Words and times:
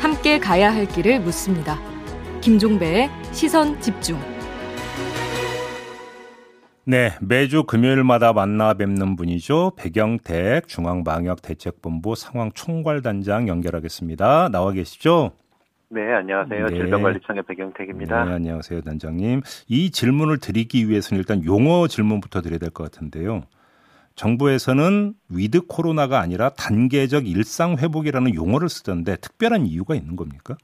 함께 0.00 0.38
가야 0.38 0.74
할 0.74 0.86
길을 0.86 1.20
묻습니다. 1.20 1.78
김종배의 2.40 3.08
시선 3.32 3.80
집중. 3.80 4.18
네, 6.84 7.10
매주 7.20 7.64
금요일마다 7.64 8.32
만나 8.32 8.74
뵙는 8.74 9.14
분이죠. 9.16 9.72
배경택 9.76 10.66
중앙방역대책본부 10.66 12.14
상황총괄단장 12.16 13.48
연결하겠습니다. 13.48 14.48
나와 14.48 14.72
계시죠? 14.72 15.32
네, 15.90 16.00
안녕하세요. 16.12 16.66
네. 16.66 16.76
질병관리청의 16.76 17.42
배경택입니다. 17.44 18.24
네, 18.24 18.32
안녕하세요, 18.32 18.80
단장님. 18.82 19.42
이 19.68 19.90
질문을 19.90 20.38
드리기 20.38 20.88
위해서는 20.88 21.18
일단 21.20 21.44
용어 21.44 21.86
질문부터 21.86 22.42
드려야 22.42 22.58
될 22.58 22.70
것 22.70 22.84
같은데요. 22.90 23.42
정부에서는 24.20 25.14
위드 25.30 25.66
코로나가 25.66 26.20
아니라 26.20 26.50
단계적 26.50 27.26
일상 27.26 27.76
회복이라는 27.78 28.34
용어를 28.34 28.68
쓰던데 28.68 29.16
특별한 29.16 29.64
이유가 29.64 29.94
있는 29.94 30.14
겁니까? 30.14 30.56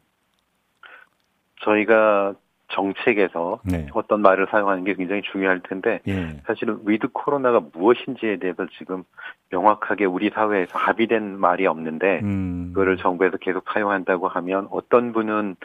저희가 1.62 2.34
정책에서 2.68 3.60
네. 3.64 3.86
어떤 3.94 4.20
말을 4.20 4.48
사용하는 4.50 4.84
게 4.84 4.92
굉장히 4.92 5.22
중요할 5.22 5.60
텐데 5.60 6.00
네. 6.04 6.42
사실은 6.46 6.80
with 6.84 7.08
코로나가 7.12 7.60
무엇인지에 7.72 8.36
대해서 8.36 8.66
지금 8.76 9.04
명확하게 9.50 10.04
우리 10.04 10.28
사회에서 10.28 10.78
합의된 10.78 11.38
말이 11.38 11.66
없는데 11.66 12.20
음. 12.24 12.72
그거를 12.74 12.98
정부에서 12.98 13.38
계속 13.38 13.64
사용한다고 13.72 14.28
하면 14.28 14.68
어떤 14.70 15.12
분은 15.12 15.56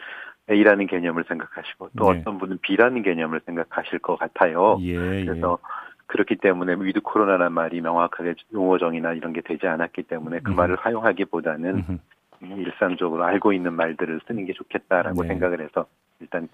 A라는 0.50 0.86
개념을 0.86 1.24
생각하시고 1.28 1.90
또 1.98 2.10
네. 2.10 2.20
어떤 2.20 2.38
분은 2.38 2.58
B라는 2.62 3.02
개념을 3.02 3.42
생각하실 3.44 3.98
것 3.98 4.18
같아요. 4.18 4.78
예, 4.80 4.94
예. 4.94 5.24
그래서 5.24 5.58
예. 5.60 5.91
그렇기 6.12 6.36
때문에 6.36 6.74
with 6.78 7.00
코로나라는 7.00 7.52
말이 7.52 7.80
명확하게 7.80 8.34
용어 8.52 8.77
정의나 8.77 9.14
이런 9.14 9.32
게 9.32 9.40
되지 9.40 9.66
않았기 9.66 10.02
때문에 10.02 10.40
그 10.40 10.50
음. 10.52 10.56
말을 10.56 10.76
사용하기보다는 10.82 11.84
음. 11.88 11.98
일상적으로 12.42 13.24
알고 13.24 13.54
있는 13.54 13.72
말들을 13.72 14.20
쓰는 14.26 14.44
게 14.44 14.52
좋겠다라고 14.52 15.22
네. 15.22 15.28
생각을 15.28 15.62
해서 15.62 15.86
일단 16.20 16.48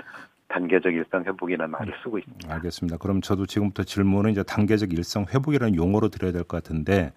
단계적 0.46 0.94
일상 0.94 1.24
회복이라는 1.24 1.72
말을 1.72 1.92
쓰고 2.04 2.18
있습니다. 2.20 2.54
알겠습니다. 2.54 2.98
그럼 2.98 3.20
저도 3.20 3.46
지금부터 3.46 3.82
질문은 3.82 4.30
이제 4.30 4.44
단계적 4.44 4.92
일상 4.92 5.26
회복이라는 5.34 5.74
용어로 5.74 6.08
드려야 6.08 6.30
될 6.30 6.44
것 6.44 6.62
같은데 6.62 7.12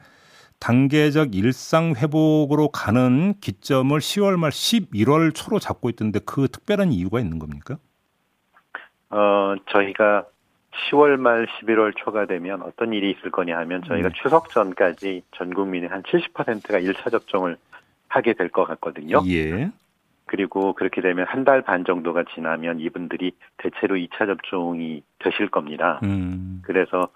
단계적 0.60 1.36
일상 1.36 1.94
회복으로 1.96 2.70
가는 2.70 3.36
기점을 3.40 3.96
10월 4.00 4.40
말 4.40 4.50
11월 4.50 5.36
초로 5.36 5.60
잡고 5.60 5.90
있던데 5.92 6.20
그 6.26 6.48
특별한 6.48 6.92
이유가 6.92 7.20
있는 7.20 7.38
겁니까? 7.38 7.78
어, 9.12 9.56
저희가 9.70 10.26
10월 10.72 11.18
말 11.18 11.48
11월 11.48 11.94
초가 11.98 12.26
되면 12.26 12.62
어떤 12.62 12.94
일이 12.94 13.12
있을 13.12 13.30
거냐 13.32 13.58
하면 13.60 13.84
저희가 13.84 14.10
네. 14.10 14.16
추석 14.22 14.50
전까지 14.50 15.24
전 15.36 15.54
국민의 15.54 15.90
한 15.90 16.02
70%가 16.04 16.80
1차 16.80 17.12
접종을 17.12 17.58
하게 18.08 18.34
될 18.34 18.50
것 18.50 18.66
같거든요. 18.66 19.22
예. 19.28 19.70
그리고 20.26 20.74
그렇게 20.74 21.02
되면 21.02 21.26
한 21.28 21.44
달 21.44 21.62
반 21.62 21.84
정도가 21.84 22.24
지나면 22.34 22.80
이분들이 22.80 23.34
대체로 23.58 23.96
2차 23.96 24.28
접종이 24.28 25.04
되실 25.20 25.50
겁니다. 25.50 26.00
음. 26.04 26.62
그래서 26.64 27.10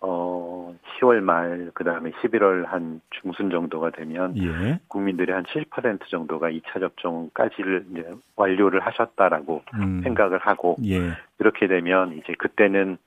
어 0.00 0.74
10월 0.98 1.20
말 1.20 1.70
그 1.74 1.84
다음에 1.84 2.10
11월 2.10 2.66
한 2.66 3.00
중순 3.10 3.50
정도가 3.50 3.90
되면 3.90 4.36
예. 4.36 4.80
국민들의 4.88 5.34
한 5.34 5.44
70% 5.44 6.08
정도가 6.08 6.50
2차 6.50 6.80
접종까지를 6.80 7.86
이제 7.90 8.10
완료를 8.36 8.80
하셨다라고 8.80 9.62
음. 9.74 10.02
생각을 10.02 10.38
하고 10.38 10.76
예. 10.84 11.12
그렇게 11.38 11.66
되면 11.66 12.16
이제 12.18 12.34
그때는 12.38 12.98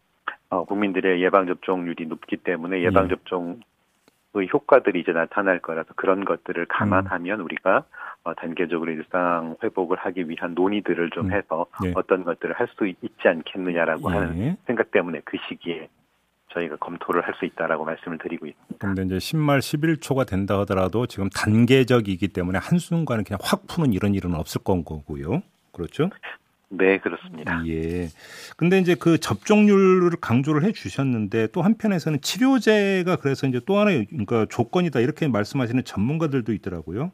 어 0.49 0.65
국민들의 0.65 1.21
예방 1.21 1.47
접종률이 1.47 2.05
높기 2.07 2.37
때문에 2.37 2.81
예방 2.81 3.09
접종 3.09 3.57
예. 3.59 3.73
의 4.35 4.49
효과들이 4.51 5.01
이제 5.01 5.11
나타날 5.11 5.59
거라서 5.59 5.93
그런 5.95 6.25
것들을 6.25 6.65
감안하면 6.65 7.39
음. 7.39 7.45
우리가 7.45 7.83
어, 8.23 8.33
단계적으로 8.33 8.91
일상 8.91 9.55
회복을 9.61 9.97
하기 9.99 10.27
위한 10.27 10.55
논의들을 10.55 11.11
좀 11.11 11.27
음. 11.27 11.31
해서 11.33 11.67
네. 11.83 11.93
어떤 11.95 12.23
것들을 12.23 12.55
할 12.55 12.67
수 12.69 12.87
있지 12.87 13.27
않겠느냐라고 13.27 14.11
예. 14.11 14.17
하는 14.17 14.57
생각 14.65 14.89
때문에 14.89 15.21
그 15.23 15.37
시기에 15.47 15.87
저희가 16.53 16.77
검토를 16.77 17.25
할 17.25 17.33
수 17.39 17.45
있다라고 17.45 17.83
말씀을 17.85 18.17
드리고 18.19 18.45
있습니다. 18.45 18.75
그런데 18.79 19.03
이제 19.03 19.17
10말 19.17 19.59
11초가 19.59 20.27
된다 20.27 20.59
하더라도 20.59 21.07
지금 21.07 21.29
단계적이기 21.29 22.27
때문에 22.27 22.59
한순간에 22.59 23.23
그냥 23.23 23.39
확 23.41 23.65
푸는 23.67 23.93
이런 23.93 24.13
일은 24.13 24.35
없을 24.35 24.61
거고요. 24.63 25.41
그렇죠? 25.71 26.09
네, 26.69 26.99
그렇습니다. 26.99 27.63
예. 27.67 28.09
근데 28.57 28.79
이제 28.79 28.95
그 28.95 29.19
접종률을 29.19 30.11
강조를 30.19 30.63
해 30.63 30.71
주셨는데 30.71 31.47
또 31.47 31.61
한편에서는 31.61 32.21
치료제가 32.21 33.17
그래서 33.17 33.47
이제 33.47 33.59
또 33.65 33.77
하나의 33.77 34.05
그러니까 34.07 34.45
조건이다 34.49 34.99
이렇게 34.99 35.27
말씀하시는 35.27 35.83
전문가들도 35.83 36.51
있더라고요. 36.53 37.11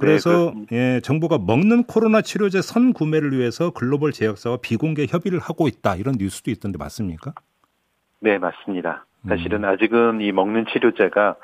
그래서 0.00 0.52
네, 0.70 0.96
예, 0.96 1.00
정부가 1.00 1.38
먹는 1.38 1.84
코로나 1.84 2.20
치료제 2.20 2.60
선 2.62 2.92
구매를 2.92 3.32
위해서 3.38 3.70
글로벌 3.70 4.12
제약사와 4.12 4.58
비공개 4.60 5.06
협의를 5.08 5.38
하고 5.38 5.68
있다 5.68 5.94
이런 5.96 6.16
뉴스도 6.18 6.50
있던데 6.50 6.78
맞습니까? 6.78 7.32
네, 8.24 8.38
맞습니다. 8.38 9.04
사실은 9.28 9.64
음. 9.64 9.64
아직은 9.66 10.22
이 10.22 10.32
먹는 10.32 10.64
치료제가 10.72 11.36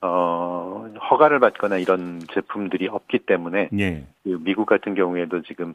어, 0.00 0.88
허가를 1.10 1.40
받거나 1.40 1.76
이런 1.76 2.20
제품들이 2.32 2.88
없기 2.88 3.20
때문에 3.20 3.68
예. 3.78 4.06
그 4.24 4.38
미국 4.40 4.64
같은 4.64 4.94
경우에도 4.94 5.42
지금 5.42 5.74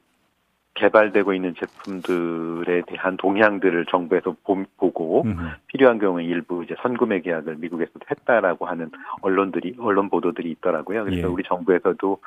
개발되고 0.73 1.33
있는 1.33 1.53
제품들에 1.55 2.81
대한 2.87 3.17
동향들을 3.17 3.85
정부에서 3.85 4.35
보고. 4.77 5.25
필요한 5.67 5.99
경우에 5.99 6.23
일부 6.23 6.63
이제 6.63 6.75
선구매 6.81 7.21
계약을 7.21 7.57
미국에서도 7.57 7.99
했다라고 8.09 8.65
하는 8.65 8.89
언론들이 9.21 9.75
언론 9.79 10.09
보도들이 10.09 10.49
있더라고요. 10.51 11.03
그래서 11.03 11.21
예. 11.21 11.25
우리 11.25 11.43
정부에서도 11.43 12.19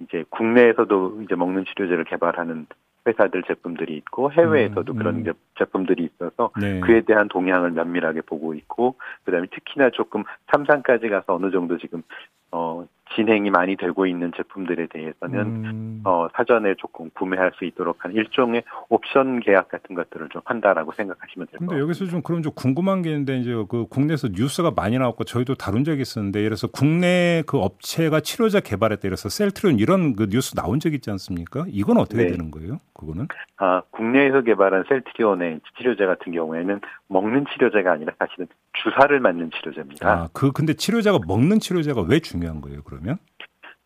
이제 0.00 0.24
국내에서도 0.30 1.20
이제 1.24 1.34
먹는 1.34 1.66
치료제를 1.66 2.04
개발하는 2.04 2.66
회사들 3.06 3.42
제품들이 3.44 3.96
있고 3.98 4.32
해외에서도 4.32 4.92
음, 4.92 4.98
그런 4.98 5.26
음. 5.26 5.32
제품들이 5.58 6.04
있어서 6.04 6.50
네. 6.60 6.80
그에 6.80 7.02
대한 7.02 7.28
동향을 7.28 7.70
면밀하게 7.70 8.22
보고 8.22 8.54
있고 8.54 8.96
그다음에 9.24 9.46
특히나 9.52 9.90
조금 9.90 10.24
3상까지 10.48 11.08
가서 11.10 11.34
어느 11.34 11.50
정도 11.50 11.78
지금 11.78 12.02
어 12.50 12.86
진행이 13.14 13.50
많이 13.50 13.76
되고 13.76 14.06
있는 14.06 14.32
제품들에 14.36 14.88
대해서는 14.88 15.40
음. 15.40 16.00
어, 16.04 16.28
사전에 16.34 16.74
조금 16.76 17.08
구매할 17.10 17.52
수 17.56 17.64
있도록 17.64 18.04
하는 18.04 18.16
일종의 18.16 18.64
옵션 18.88 19.40
계약 19.40 19.68
같은 19.68 19.94
것들을 19.94 20.28
좀 20.30 20.42
한다라고 20.44 20.92
생각하시면 20.92 21.46
될것 21.46 21.68
같습니다. 21.68 21.82
여기서 21.82 22.06
좀 22.06 22.22
그럼 22.22 22.42
좀 22.42 22.52
궁금한 22.54 23.02
게 23.02 23.10
있는데 23.10 23.38
이제 23.38 23.52
그 23.68 23.86
국내에서 23.88 24.28
뉴스가 24.32 24.72
많이 24.74 24.98
나왔고 24.98 25.24
저희도 25.24 25.54
다룬 25.54 25.84
적이 25.84 26.02
있었는데 26.02 26.42
그래서 26.42 26.66
국내 26.66 27.42
그 27.46 27.58
업체가 27.58 28.20
치료제 28.20 28.60
개발했다 28.60 29.06
이래서 29.06 29.28
셀트리온 29.28 29.78
이런 29.78 30.14
그 30.16 30.26
뉴스 30.28 30.54
나온 30.54 30.80
적 30.80 30.92
있지 30.92 31.10
않습니까? 31.10 31.64
이건 31.68 31.98
어떻게 31.98 32.24
네. 32.24 32.30
되는 32.30 32.50
거예요? 32.50 32.80
그거는? 32.94 33.28
아 33.58 33.82
국내에서 33.90 34.42
개발한 34.42 34.84
셀트리온의 34.88 35.60
치료제 35.76 36.06
같은 36.06 36.32
경우에는 36.32 36.80
먹는 37.08 37.46
치료제가 37.52 37.92
아니라 37.92 38.12
사실은 38.18 38.46
주사를 38.72 39.18
맞는 39.20 39.50
치료제입니다. 39.52 40.08
아, 40.08 40.28
그 40.32 40.52
근데 40.52 40.74
치료제가 40.74 41.20
먹는 41.26 41.60
치료제가 41.60 42.02
왜 42.08 42.20
중요한 42.20 42.60
거예요, 42.60 42.82
그러면? 42.82 43.18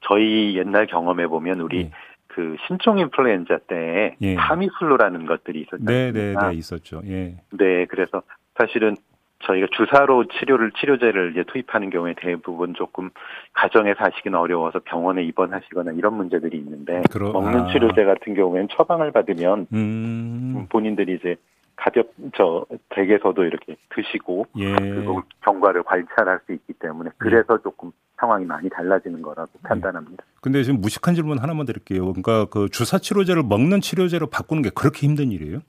저희 0.00 0.56
옛날 0.56 0.86
경험해 0.86 1.26
보면 1.28 1.60
우리 1.60 1.81
예. 1.81 1.91
그 2.28 2.56
신종 2.66 2.98
인플루엔자 2.98 3.58
때 3.66 4.16
예. 4.20 4.34
타미플루라는 4.36 5.26
것들이 5.26 5.60
있었죠. 5.62 5.84
네, 5.84 6.12
네, 6.12 6.34
네, 6.34 6.54
있었죠. 6.54 7.03
예. 7.06 7.36
네, 7.50 7.86
그래서 7.86 8.22
사실은 8.56 8.97
저희가 9.44 9.69
주사로 9.72 10.26
치료를 10.26 10.72
치료제를 10.72 11.32
이제 11.32 11.44
투입하는 11.44 11.91
경우에 11.91 12.14
대부분 12.16 12.75
조금 12.75 13.10
가정에서 13.54 14.04
하시기는 14.04 14.38
어려워서 14.38 14.81
병원에 14.84 15.22
입원하시거나 15.25 15.92
이런 15.92 16.14
문제들이 16.14 16.58
있는데 16.58 17.02
그러, 17.10 17.32
먹는 17.32 17.60
아. 17.60 17.72
치료제 17.72 18.04
같은 18.04 18.34
경우에는 18.34 18.69
처방을 18.70 19.12
받으면 19.12 19.66
음. 19.72 20.66
본인들이 20.69 21.14
이제 21.14 21.37
가볍 21.80 22.12
저 22.36 22.66
댁에서도 22.91 23.42
이렇게 23.42 23.76
드시고 23.94 24.46
예. 24.58 24.74
그리고 24.76 25.22
경과를 25.42 25.82
관찰할 25.82 26.41
수 26.44 26.52
있기 26.52 26.74
때문에 26.74 27.10
그래서 27.16 27.54
예. 27.54 27.62
조금 27.62 27.91
상황이 28.18 28.44
많이 28.44 28.69
달라지는 28.69 29.22
거라고 29.22 29.50
예. 29.56 29.69
판단합니다. 29.69 30.25
근데 30.43 30.62
지금 30.62 30.81
무식한 30.81 31.14
질문 31.14 31.38
하나만 31.38 31.64
드릴게요. 31.64 32.12
그러니까 32.12 32.44
그 32.46 32.69
주사 32.69 32.99
치료제를 32.99 33.43
먹는 33.43 33.81
치료제로 33.81 34.26
바꾸는 34.26 34.62
게 34.62 34.70
그렇게 34.70 35.06
힘든 35.06 35.32
일이에요? 35.32 35.60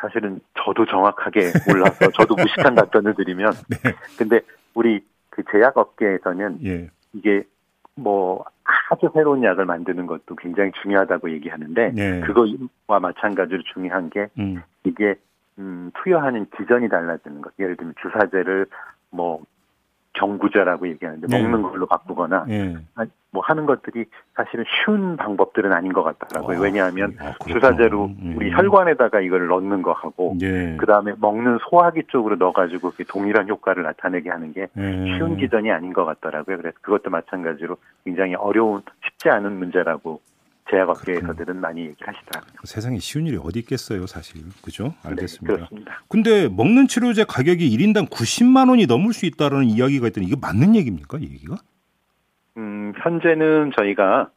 사실은 0.00 0.40
저도 0.64 0.86
정확하게 0.86 1.52
몰라서 1.66 2.10
저도 2.14 2.36
무식한 2.36 2.76
답변을 2.76 3.16
드리면 3.16 3.52
네. 3.68 3.94
근데 4.16 4.40
우리 4.74 5.04
그 5.28 5.42
제약 5.50 5.76
업계에서는 5.76 6.60
예. 6.64 6.88
이게 7.14 7.42
뭐 7.98 8.44
아주 8.90 9.10
새로운 9.12 9.42
약을 9.42 9.64
만드는 9.64 10.06
것도 10.06 10.36
굉장히 10.36 10.70
중요하다고 10.82 11.30
얘기하는데 11.32 11.92
네. 11.94 12.20
그거와 12.20 13.00
마찬가지로 13.00 13.62
중요한 13.74 14.08
게 14.10 14.28
음. 14.38 14.62
이게 14.84 15.16
음, 15.58 15.90
투여하는 16.02 16.46
기전이 16.56 16.88
달라지는 16.88 17.42
것. 17.42 17.52
예를 17.58 17.76
들면 17.76 17.94
주사제를 18.00 18.66
뭐 19.10 19.42
정구제라고 20.18 20.88
얘기하는데 20.88 21.26
네. 21.26 21.42
먹는 21.42 21.62
걸로 21.62 21.86
바꾸거나 21.86 22.46
예. 22.48 22.76
뭐 23.30 23.42
하는 23.44 23.66
것들이 23.66 24.06
사실은 24.34 24.64
쉬운 24.68 25.16
방법들은 25.16 25.72
아닌 25.72 25.92
것 25.92 26.02
같더라고요. 26.02 26.58
아, 26.58 26.60
왜냐하면 26.60 27.14
아. 27.20 27.34
주사제로 27.46 28.06
음. 28.06 28.34
우리 28.36 28.50
혈관에다가 28.50 29.20
이걸 29.20 29.48
넣는 29.48 29.82
거 29.82 29.92
하고 29.92 30.36
예. 30.40 30.76
그 30.78 30.86
다음에 30.86 31.12
먹는 31.18 31.58
소화기 31.68 32.04
쪽으로 32.08 32.36
넣어가지고 32.36 32.92
동일한 33.08 33.48
효과를 33.48 33.82
나타내게 33.82 34.30
하는 34.30 34.52
게 34.52 34.68
예. 34.76 35.16
쉬운 35.16 35.36
기전이 35.36 35.70
아닌 35.70 35.92
것 35.92 36.04
같더라고요. 36.04 36.56
그래서 36.56 36.76
그것도 36.80 37.10
마찬가지로 37.10 37.76
굉장히 38.04 38.34
어려운 38.34 38.82
쉽지 39.04 39.28
않은 39.28 39.58
문제라고 39.58 40.20
제약업계 40.70 41.12
에서들은 41.12 41.60
많이 41.60 41.80
얘기를 41.86 42.06
하시더라고요. 42.06 42.52
세상에 42.64 42.98
쉬운 42.98 43.26
일이 43.26 43.38
어디 43.42 43.60
있겠어요, 43.60 44.06
사실. 44.06 44.42
그죠? 44.62 44.94
알겠습니다. 45.04 45.52
네, 45.52 45.56
그렇습니다. 45.56 46.02
근데 46.08 46.48
먹는 46.48 46.88
치료제 46.88 47.24
가격이 47.24 47.76
1인당 47.76 48.10
90만 48.10 48.68
원이 48.70 48.86
넘을 48.86 49.12
수 49.12 49.26
있다는 49.26 49.64
이야기가 49.64 50.08
있더니 50.08 50.26
이거 50.26 50.36
맞는 50.40 50.76
얘기입니까? 50.76 51.18
이 51.18 51.24
얘기가? 51.24 51.56
음, 52.56 52.92
현재는 53.02 53.72
저희가 53.76 54.30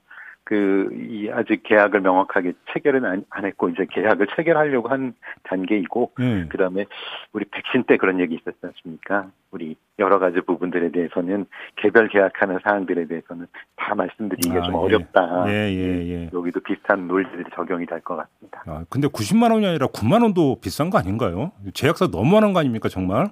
그, 0.43 0.89
이 1.09 1.29
아직 1.31 1.63
계약을 1.63 2.01
명확하게 2.01 2.53
체결은 2.73 3.05
안, 3.05 3.23
안 3.29 3.45
했고, 3.45 3.69
이제 3.69 3.85
계약을 3.89 4.27
체결하려고 4.35 4.89
한 4.89 5.13
단계이고, 5.43 6.11
예. 6.19 6.47
그 6.49 6.57
다음에 6.57 6.87
우리 7.31 7.45
백신 7.45 7.83
때 7.83 7.95
그런 7.95 8.19
얘기 8.19 8.35
있었지 8.35 8.57
않습니까? 8.61 9.31
우리 9.51 9.75
여러 9.99 10.17
가지 10.17 10.39
부분들에 10.41 10.91
대해서는 10.91 11.45
개별 11.75 12.07
계약하는 12.07 12.59
사항들에 12.63 13.05
대해서는 13.07 13.45
다 13.75 13.93
말씀드리기가 13.93 14.59
아, 14.59 14.61
좀 14.61 14.73
예. 14.73 14.77
어렵다. 14.77 15.45
예, 15.49 15.51
예, 15.73 16.07
예. 16.09 16.29
여기도 16.33 16.61
비슷한 16.61 17.07
논리들이 17.07 17.43
적용이 17.53 17.85
될 17.85 17.99
것 18.01 18.15
같습니다. 18.15 18.63
아, 18.65 18.83
근데 18.89 19.07
90만 19.09 19.51
원이 19.51 19.67
아니라 19.67 19.87
9만 19.87 20.23
원도 20.23 20.59
비싼 20.61 20.89
거 20.89 20.97
아닌가요? 20.97 21.51
제약사 21.73 22.07
너무하는 22.07 22.53
거 22.53 22.59
아닙니까, 22.61 22.87
정말? 22.89 23.27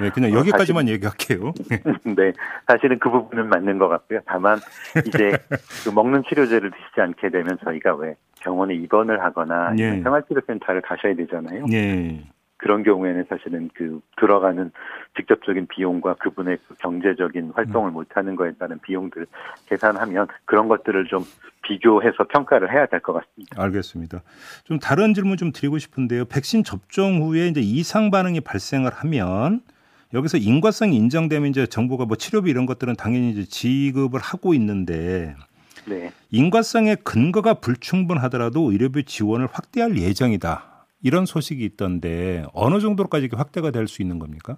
네, 0.00 0.10
그냥 0.10 0.32
어, 0.32 0.38
여기까지만 0.38 0.88
얘기할게요. 0.88 1.52
네, 2.16 2.32
사실은 2.66 2.98
그 2.98 3.10
부분은 3.10 3.48
맞는 3.48 3.78
것 3.78 3.88
같고요. 3.88 4.20
다만 4.26 4.58
이제 5.06 5.32
그 5.84 5.90
먹는 5.94 6.24
치료제를 6.28 6.70
드시지 6.70 7.00
않게 7.00 7.28
되면 7.28 7.58
저희가 7.62 7.94
왜 7.96 8.16
병원에 8.40 8.74
입원을 8.74 9.22
하거나 9.22 9.74
예. 9.78 10.00
생활치료센터를 10.02 10.80
가셔야 10.80 11.14
되잖아요. 11.14 11.66
예. 11.72 12.24
그런 12.58 12.82
경우에는 12.82 13.26
사실은 13.28 13.68
그 13.74 14.00
들어가는 14.18 14.70
직접적인 15.16 15.66
비용과 15.66 16.14
그분의 16.14 16.58
그 16.66 16.74
경제적인 16.76 17.52
활동을 17.54 17.90
못하는 17.90 18.34
거에 18.34 18.52
따른 18.58 18.78
비용들 18.80 19.26
계산하면 19.66 20.26
그런 20.46 20.68
것들을 20.68 21.06
좀 21.06 21.24
비교해서 21.62 22.24
평가를 22.24 22.72
해야 22.72 22.86
될 22.86 23.00
것 23.00 23.12
같습니다. 23.12 23.62
알겠습니다. 23.62 24.22
좀 24.64 24.78
다른 24.78 25.12
질문 25.14 25.36
좀 25.36 25.52
드리고 25.52 25.78
싶은데요. 25.78 26.24
백신 26.26 26.64
접종 26.64 27.22
후에 27.22 27.48
이제 27.48 27.60
이상 27.60 28.10
반응이 28.10 28.40
발생을 28.40 28.90
하면 28.92 29.60
여기서 30.14 30.38
인과성이 30.38 30.96
인정되면 30.96 31.50
이제 31.50 31.66
정부가 31.66 32.06
뭐 32.06 32.16
치료비 32.16 32.48
이런 32.48 32.64
것들은 32.64 32.94
당연히 32.96 33.30
이제 33.30 33.44
지급을 33.44 34.20
하고 34.20 34.54
있는데 34.54 35.34
네. 35.84 36.10
인과성의 36.30 36.98
근거가 37.04 37.54
불충분하더라도 37.54 38.70
의료비 38.72 39.04
지원을 39.04 39.46
확대할 39.50 39.98
예정이다. 39.98 40.75
이런 41.06 41.24
소식이 41.24 41.64
있던데 41.64 42.42
어느 42.52 42.80
정도로까지 42.80 43.28
확대가 43.32 43.70
될 43.70 43.86
수 43.86 44.02
있는 44.02 44.18
겁니까? 44.18 44.56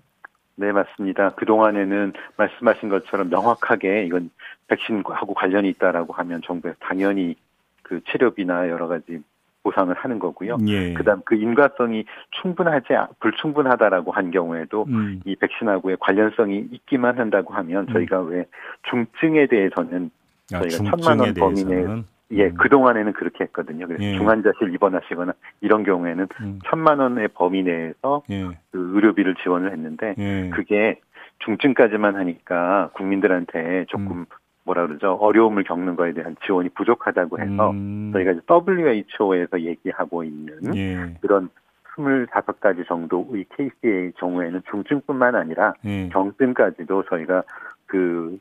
네, 0.56 0.72
맞습니다. 0.72 1.30
그동안에는 1.34 2.14
말씀하신 2.38 2.88
것처럼 2.88 3.28
명확하게 3.28 4.06
이건 4.06 4.30
백신하고 4.68 5.34
관련이 5.34 5.68
있다라고 5.68 6.14
하면 6.14 6.40
정부에서 6.42 6.76
당연히 6.80 7.36
그 7.82 8.00
치료비나 8.10 8.70
여러 8.70 8.88
가지 8.88 9.22
보상을 9.62 9.94
하는 9.94 10.18
거고요. 10.18 10.56
예. 10.68 10.94
그다음 10.94 11.20
그 11.26 11.34
인과성이 11.34 12.06
충분하지 12.40 12.94
않- 12.94 13.08
불충분하다라고 13.20 14.12
한 14.12 14.30
경우에도 14.30 14.86
음. 14.88 15.20
이 15.26 15.36
백신하고의 15.36 15.98
관련성이 16.00 16.66
있기만 16.72 17.18
한다고 17.18 17.52
하면 17.52 17.86
저희가 17.92 18.22
왜 18.22 18.46
중증에 18.88 19.46
대해서는 19.48 20.10
아, 20.54 20.60
저희가 20.60 20.90
천만 20.96 21.18
원 21.18 21.34
범위 21.34 21.64
대해서는 21.64 22.04
예, 22.32 22.46
음. 22.46 22.54
그동안에는 22.54 23.12
그렇게 23.14 23.44
했거든요. 23.44 23.86
그래서 23.86 24.04
예. 24.04 24.16
중환자실 24.16 24.74
입원하시거나 24.74 25.32
이런 25.60 25.84
경우에는 25.84 26.26
음. 26.40 26.58
천만 26.68 26.98
원의 26.98 27.28
범위 27.28 27.62
내에서 27.62 28.22
예. 28.30 28.44
그 28.70 28.92
의료비를 28.94 29.36
지원을 29.42 29.72
했는데 29.72 30.14
예. 30.18 30.50
그게 30.50 31.00
중증까지만 31.40 32.16
하니까 32.16 32.90
국민들한테 32.94 33.86
조금 33.88 34.26
뭐라 34.64 34.86
그러죠 34.86 35.14
어려움을 35.14 35.64
겪는 35.64 35.96
거에 35.96 36.12
대한 36.12 36.36
지원이 36.44 36.68
부족하다고 36.70 37.40
해서 37.40 37.70
음. 37.70 38.10
저희가 38.12 38.32
이제 38.32 38.40
WHO에서 38.50 39.62
얘기하고 39.62 40.24
있는 40.24 40.76
예. 40.76 41.14
그런 41.20 41.48
25가지 41.96 42.86
정도의 42.86 43.46
케이스의 43.56 44.12
경우에는 44.18 44.62
중증뿐만 44.70 45.34
아니라 45.34 45.72
예. 45.86 46.08
경증까지도 46.10 47.04
저희가 47.04 47.42
그 47.86 48.38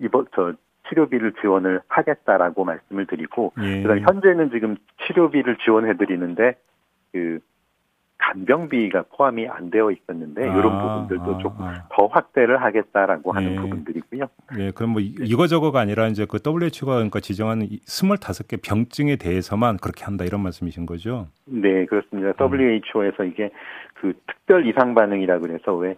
이번 0.00 0.26
저 0.34 0.52
치료비를 0.88 1.34
지원을 1.40 1.80
하겠다라고 1.88 2.64
말씀을 2.64 3.06
드리고 3.06 3.52
예. 3.62 3.82
그다음 3.82 4.00
현재는 4.00 4.50
지금 4.50 4.76
치료비를 5.06 5.58
지원해 5.64 5.96
드리는데 5.96 6.56
그 7.12 7.40
간병비가 8.20 9.04
포함이 9.16 9.48
안 9.48 9.70
되어 9.70 9.90
있었는데 9.92 10.48
아, 10.48 10.58
이런 10.58 10.78
부분들도 10.80 11.36
아, 11.36 11.38
조금 11.38 11.64
아. 11.64 11.84
더 11.92 12.06
확대를 12.06 12.60
하겠다라고 12.62 13.32
하는 13.32 13.52
예. 13.52 13.56
부분들이고요. 13.56 14.26
예, 14.58 14.70
그럼 14.72 14.90
뭐 14.90 15.00
이- 15.00 15.14
이거저거가 15.20 15.78
아니라 15.78 16.08
이제 16.08 16.26
그 16.28 16.38
WHO가 16.44 16.94
그러니까 16.96 17.20
지정한 17.20 17.62
이 17.62 17.78
25개 17.86 18.60
병증에 18.60 19.16
대해서만 19.16 19.76
그렇게 19.76 20.04
한다 20.04 20.24
이런 20.24 20.42
말씀이신 20.42 20.84
거죠? 20.84 21.28
네, 21.46 21.86
그렇습니다. 21.86 22.32
음. 22.44 22.52
WHO에서 22.52 23.22
이게 23.24 23.50
그 23.94 24.12
특별 24.26 24.66
이상 24.66 24.94
반응이라 24.94 25.38
그래서 25.38 25.74
왜 25.76 25.96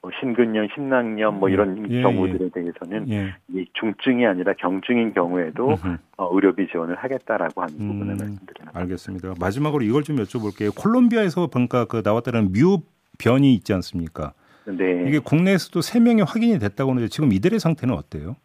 뭐 0.00 0.10
신근염, 0.20 0.68
심낭염 0.74 1.40
뭐 1.40 1.48
이런 1.48 1.90
예, 1.90 2.02
경우들에 2.02 2.50
대해서는 2.50 3.08
예. 3.08 3.34
이 3.48 3.66
중증이 3.72 4.26
아니라 4.26 4.52
경증인 4.54 5.12
경우에도. 5.12 5.76
어, 6.22 6.28
의료비 6.32 6.68
지원을 6.68 6.94
하겠다라고 6.96 7.62
하는 7.62 7.74
음, 7.80 7.88
부분을 7.88 8.16
말씀드립니다. 8.16 8.70
알겠습니다. 8.74 9.34
마지막으로 9.40 9.82
이걸 9.82 10.02
좀 10.02 10.16
여쭤볼게요. 10.16 10.72
콜롬비아에서 10.76 11.48
보니까 11.48 11.86
그 11.86 12.02
나왔다는 12.04 12.52
뮤 12.52 12.82
변이 13.18 13.54
있지 13.54 13.72
않습니까? 13.72 14.32
네, 14.64 15.04
이게 15.08 15.18
국내에서도 15.18 15.80
세 15.80 15.98
명이 15.98 16.22
확인이 16.22 16.58
됐다고 16.58 16.92
하는데 16.92 17.08
지금 17.08 17.32
이들의 17.32 17.58
상태는 17.58 17.94
어때요? 17.94 18.36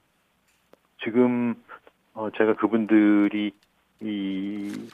지금 1.04 1.56
어, 2.14 2.30
제가 2.36 2.56
그분들이 2.56 3.52
이 4.02 4.90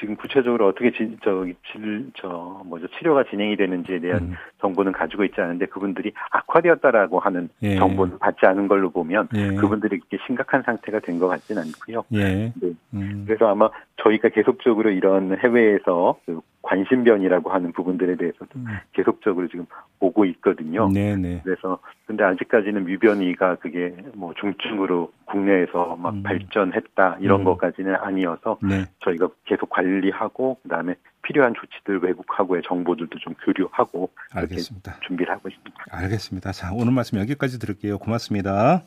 지금 0.00 0.16
구체적으로 0.16 0.66
어떻게 0.68 0.90
지, 0.92 1.16
저, 1.22 1.44
질, 1.70 2.10
저, 2.16 2.62
뭐죠, 2.64 2.86
치료가 2.98 3.24
진행이 3.24 3.56
되는지에 3.56 4.00
대한 4.00 4.22
음. 4.22 4.34
정보는 4.60 4.92
가지고 4.92 5.24
있지 5.24 5.40
않은데 5.40 5.66
그분들이 5.66 6.12
악화되었다라고 6.30 7.20
하는 7.20 7.48
예. 7.62 7.76
정보를 7.76 8.18
받지 8.18 8.46
않은 8.46 8.66
걸로 8.66 8.90
보면 8.90 9.28
예. 9.34 9.54
그분들이 9.54 9.96
이렇게 9.96 10.18
심각한 10.26 10.62
상태가 10.62 10.98
된 11.00 11.20
것 11.20 11.28
같지는 11.28 11.62
않고요. 11.62 12.04
예. 12.12 12.50
네. 12.54 12.72
음. 12.94 13.24
그래서 13.26 13.46
아마 13.46 13.68
저희가 14.02 14.28
계속적으로 14.30 14.90
이런 14.90 15.36
해외에서 15.38 16.18
그 16.26 16.40
관심변이라고 16.62 17.50
하는 17.50 17.72
부분들에 17.72 18.16
대해서도 18.16 18.48
음. 18.56 18.66
계속적으로 18.92 19.48
지금 19.48 19.66
보고 19.98 20.24
있거든요. 20.26 20.88
네, 20.92 21.16
네. 21.16 21.40
그래서 21.42 21.78
근데 22.06 22.24
아직까지는 22.24 22.84
뮤변이가 22.84 23.56
그게 23.56 23.94
뭐 24.14 24.34
중증으로 24.34 25.12
국내에서 25.24 25.96
막 25.96 26.14
음. 26.14 26.22
발전했다 26.22 27.18
이런 27.20 27.40
음. 27.40 27.44
것까지는 27.44 27.94
아니어서 27.96 28.58
네. 28.62 28.84
저희가 29.00 29.28
계속 29.44 29.70
관리하고 29.70 30.58
그다음에 30.62 30.94
필요한 31.22 31.54
조치들 31.54 32.02
외국하고의 32.02 32.62
정보들도 32.66 33.18
좀 33.18 33.34
교류하고 33.44 34.10
알겠습니다. 34.32 34.98
준비를 35.06 35.32
하고 35.32 35.48
있습니다. 35.48 35.84
알겠습니다. 35.90 36.52
자, 36.52 36.70
오늘 36.72 36.92
말씀 36.92 37.18
여기까지 37.18 37.58
들을게요. 37.58 37.98
고맙습니다. 37.98 38.82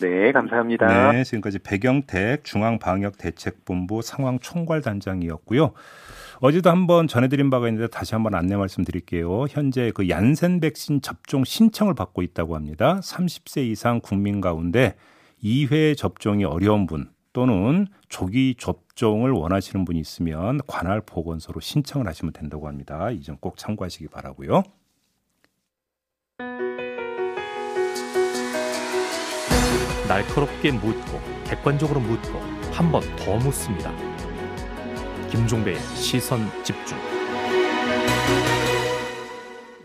네, 0.00 0.32
감사합니다. 0.32 1.12
네, 1.12 1.24
지금까지 1.24 1.58
백영택 1.60 2.44
중앙방역대책본부 2.44 4.02
상황총괄단장이었고요. 4.02 5.72
어제도 6.40 6.70
한번 6.70 7.06
전해드린 7.08 7.48
바가 7.50 7.68
있는데 7.68 7.88
다시 7.88 8.14
한번 8.14 8.34
안내 8.34 8.56
말씀드릴게요. 8.56 9.46
현재 9.48 9.92
그 9.94 10.08
얀센 10.08 10.60
백신 10.60 11.00
접종 11.00 11.44
신청을 11.44 11.94
받고 11.94 12.22
있다고 12.22 12.54
합니다. 12.56 13.00
30세 13.02 13.66
이상 13.68 14.00
국민 14.00 14.40
가운데 14.40 14.94
2회 15.42 15.96
접종이 15.96 16.44
어려운 16.44 16.86
분 16.86 17.10
또는 17.32 17.86
조기 18.08 18.56
접종을 18.58 19.30
원하시는 19.32 19.84
분이 19.84 19.98
있으면 20.00 20.60
관할 20.66 21.00
보건소로 21.00 21.60
신청을 21.60 22.06
하시면 22.06 22.32
된다고 22.32 22.68
합니다. 22.68 23.10
이 23.10 23.20
점 23.22 23.36
꼭 23.40 23.56
참고하시기 23.56 24.08
바라고요. 24.08 24.62
날카롭게 30.08 30.72
묻고 30.72 31.20
객관적으로 31.44 32.00
묻고 32.00 32.38
한 32.72 32.90
번 32.90 33.02
더 33.16 33.36
묻습니다. 33.36 33.92
김종배의 35.30 35.78
시선 35.94 36.40
집중. 36.64 36.98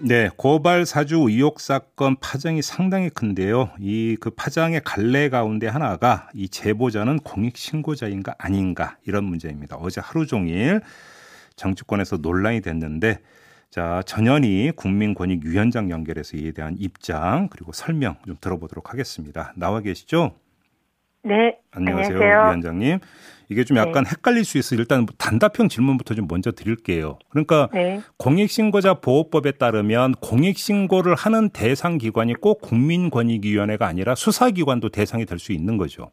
네, 0.01 0.29
고발 0.37 0.85
사주 0.85 1.17
의혹 1.27 1.59
사건 1.59 2.15
파장이 2.19 2.61
상당히 2.61 3.09
큰데요. 3.09 3.69
이 3.79 4.15
그 4.19 4.29
파장의 4.29 4.81
갈래 4.85 5.29
가운데 5.29 5.67
하나가 5.67 6.29
이 6.33 6.47
제보자는 6.49 7.19
공익 7.19 7.57
신고자인가 7.57 8.35
아닌가 8.37 8.97
이런 9.05 9.25
문제입니다. 9.25 9.75
어제 9.77 10.01
하루 10.01 10.25
종일 10.25 10.81
정치권에서 11.57 12.17
논란이 12.17 12.61
됐는데 12.61 13.19
자, 13.69 14.01
전현희 14.05 14.71
국민권익위원장 14.75 15.91
연결해서 15.91 16.37
이에 16.37 16.51
대한 16.51 16.75
입장 16.79 17.49
그리고 17.49 17.71
설명 17.71 18.15
좀 18.25 18.35
들어보도록 18.41 18.91
하겠습니다. 18.91 19.53
나와 19.55 19.81
계시죠? 19.81 20.33
네. 21.23 21.57
안녕하세요, 21.71 22.15
안녕하세요. 22.17 22.45
위원장님. 22.45 22.99
이게 23.49 23.63
좀 23.63 23.77
약간 23.77 24.05
네. 24.05 24.11
헷갈릴 24.11 24.45
수 24.45 24.57
있어 24.57 24.75
일단 24.75 25.05
단답형 25.17 25.69
질문부터 25.69 26.15
좀 26.15 26.27
먼저 26.27 26.51
드릴게요. 26.51 27.19
그러니까 27.29 27.69
네. 27.73 28.01
공익신고자 28.17 28.95
보호법에 28.95 29.51
따르면 29.53 30.13
공익신고를 30.15 31.15
하는 31.15 31.49
대상 31.49 31.97
기관이 31.97 32.35
꼭 32.35 32.61
국민권익위원회가 32.61 33.85
아니라 33.85 34.15
수사기관도 34.15 34.89
대상이 34.89 35.25
될 35.25 35.39
수 35.39 35.51
있는 35.51 35.77
거죠. 35.77 36.09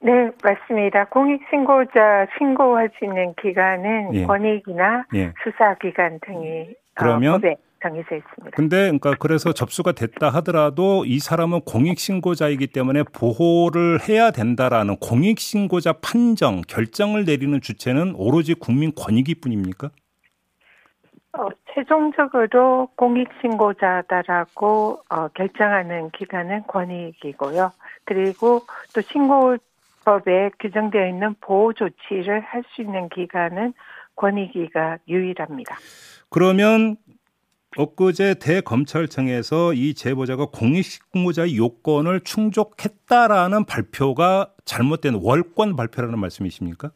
네, 0.00 0.30
맞습니다. 0.42 1.06
공익신고자 1.06 2.28
신고할 2.38 2.90
수 2.98 3.04
있는 3.04 3.34
기관은 3.34 4.14
예. 4.14 4.24
권익이나 4.24 5.06
예. 5.14 5.32
수사기관 5.42 6.20
등이 6.24 6.68
그러면? 6.94 7.34
어, 7.34 7.38
법에 7.38 7.56
정해져 7.82 8.16
있습니다. 8.16 8.56
근데 8.56 8.76
그러니까 8.82 9.14
그래서 9.18 9.52
접수가 9.52 9.92
됐다 9.92 10.30
하더라도 10.30 11.04
이 11.04 11.18
사람은 11.18 11.62
공익신고자이기 11.62 12.68
때문에 12.68 13.02
보호를 13.12 13.98
해야 14.08 14.30
된다라는 14.30 14.98
공익신고자 14.98 15.94
판정 15.94 16.60
결정을 16.62 17.24
내리는 17.24 17.60
주체는 17.60 18.14
오로지 18.16 18.54
국민 18.54 18.92
권익위뿐입니까? 18.94 19.90
어, 21.38 21.48
최종적으로 21.74 22.88
공익신고자다라고 22.96 25.02
어, 25.08 25.28
결정하는 25.28 26.10
기관은 26.10 26.66
권익이고요. 26.66 27.70
그리고 28.04 28.62
또 28.94 29.00
신고 29.02 29.56
법에 30.08 30.50
규정되어 30.58 31.06
있는 31.08 31.34
보호 31.40 31.72
조치를 31.74 32.40
할 32.40 32.62
수 32.74 32.80
있는 32.82 33.08
기관은 33.10 33.74
권익위가 34.16 34.98
유일합니다. 35.08 35.76
그러면 36.30 36.96
엊그제 37.76 38.36
대검찰청에서 38.40 39.74
이 39.74 39.94
제보자가 39.94 40.46
공익신고자의 40.46 41.56
요건을 41.56 42.20
충족했다라는 42.20 43.64
발표가 43.66 44.50
잘못된 44.64 45.20
월권 45.22 45.76
발표라는 45.76 46.18
말씀이십니까? 46.18 46.90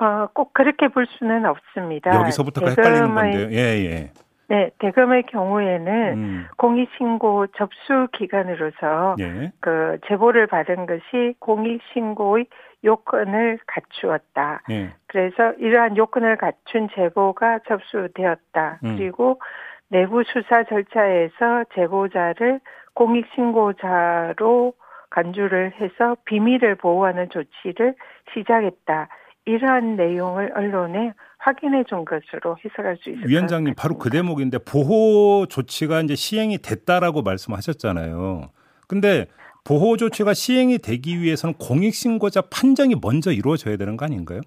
어, 0.00 0.26
꼭 0.32 0.54
그렇게 0.54 0.88
볼 0.88 1.06
수는 1.18 1.44
없습니다. 1.44 2.14
여기서부터가 2.14 2.70
헷갈리는 2.70 3.14
건데요. 3.14 3.48
예, 3.52 3.56
예. 3.84 4.12
네, 4.50 4.70
대검의 4.80 5.26
경우에는 5.26 6.12
음, 6.16 6.46
공익신고 6.56 7.46
접수 7.56 8.08
기관으로서 8.12 9.14
예. 9.20 9.52
그 9.60 9.98
제보를 10.08 10.48
받은 10.48 10.86
것이 10.86 11.34
공익신고의 11.38 12.46
요건을 12.82 13.60
갖추었다. 13.64 14.62
예. 14.72 14.90
그래서 15.06 15.52
이러한 15.52 15.96
요건을 15.96 16.36
갖춘 16.36 16.88
제보가 16.96 17.60
접수되었다. 17.68 18.80
음. 18.82 18.96
그리고 18.96 19.40
내부 19.88 20.24
수사 20.24 20.64
절차에서 20.64 21.66
제보자를 21.76 22.58
공익신고자로 22.94 24.72
간주를 25.10 25.74
해서 25.80 26.16
비밀을 26.24 26.74
보호하는 26.74 27.28
조치를 27.30 27.94
시작했다. 28.34 29.08
이러한 29.44 29.94
내용을 29.94 30.50
언론에 30.56 31.12
확인해 31.40 31.84
준 31.84 32.04
것으로 32.04 32.56
해석할 32.64 32.98
수 32.98 33.10
있을 33.10 33.26
위원장님 33.26 33.74
것 33.74 33.82
바로 33.82 33.98
그. 33.98 34.10
대목인데 34.10 34.58
보호 34.58 35.46
조치가 35.46 36.00
이제 36.02 36.14
시행이 36.14 36.58
됐다라고 36.58 37.22
말씀하셨잖아요. 37.22 38.50
근데 38.86 39.26
보호 39.66 39.96
조치가 39.96 40.34
시행이 40.34 40.78
되기 40.78 41.20
위해서는 41.20 41.54
공익 41.54 41.94
신고자 41.94 42.42
판정이 42.42 42.96
먼저 43.02 43.32
이루어져야 43.32 43.76
되는 43.76 43.96
거 43.96 44.04
아닌가요? 44.04 44.40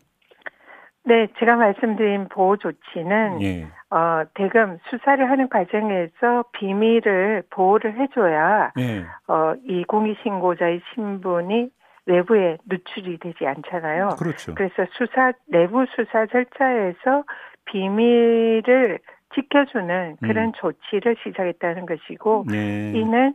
네, 1.05 1.27
제가 1.39 1.55
말씀드린 1.55 2.29
보호 2.29 2.57
조치는 2.57 3.41
예. 3.41 3.67
어, 3.89 4.23
대금 4.35 4.77
수사를 4.89 5.29
하는 5.29 5.49
과정에서 5.49 6.45
비밀을 6.53 7.43
보호를 7.49 7.99
해줘야 7.99 8.71
예. 8.79 9.05
어, 9.27 9.53
이 9.67 9.83
공익 9.83 10.17
신고자의 10.23 10.81
신분이 10.93 11.69
외부에 12.05 12.57
누출이 12.65 13.17
되지 13.17 13.45
않잖아요. 13.45 14.15
그렇죠. 14.19 14.53
그래서 14.55 14.85
수사 14.91 15.33
내부 15.47 15.85
수사 15.95 16.25
절차에서 16.25 17.23
비밀을 17.65 18.99
지켜주는 19.33 20.17
그런 20.21 20.47
음. 20.47 20.51
조치를 20.55 21.15
시작했다는 21.23 21.85
것이고 21.85 22.45
예. 22.53 22.91
이는 22.93 23.33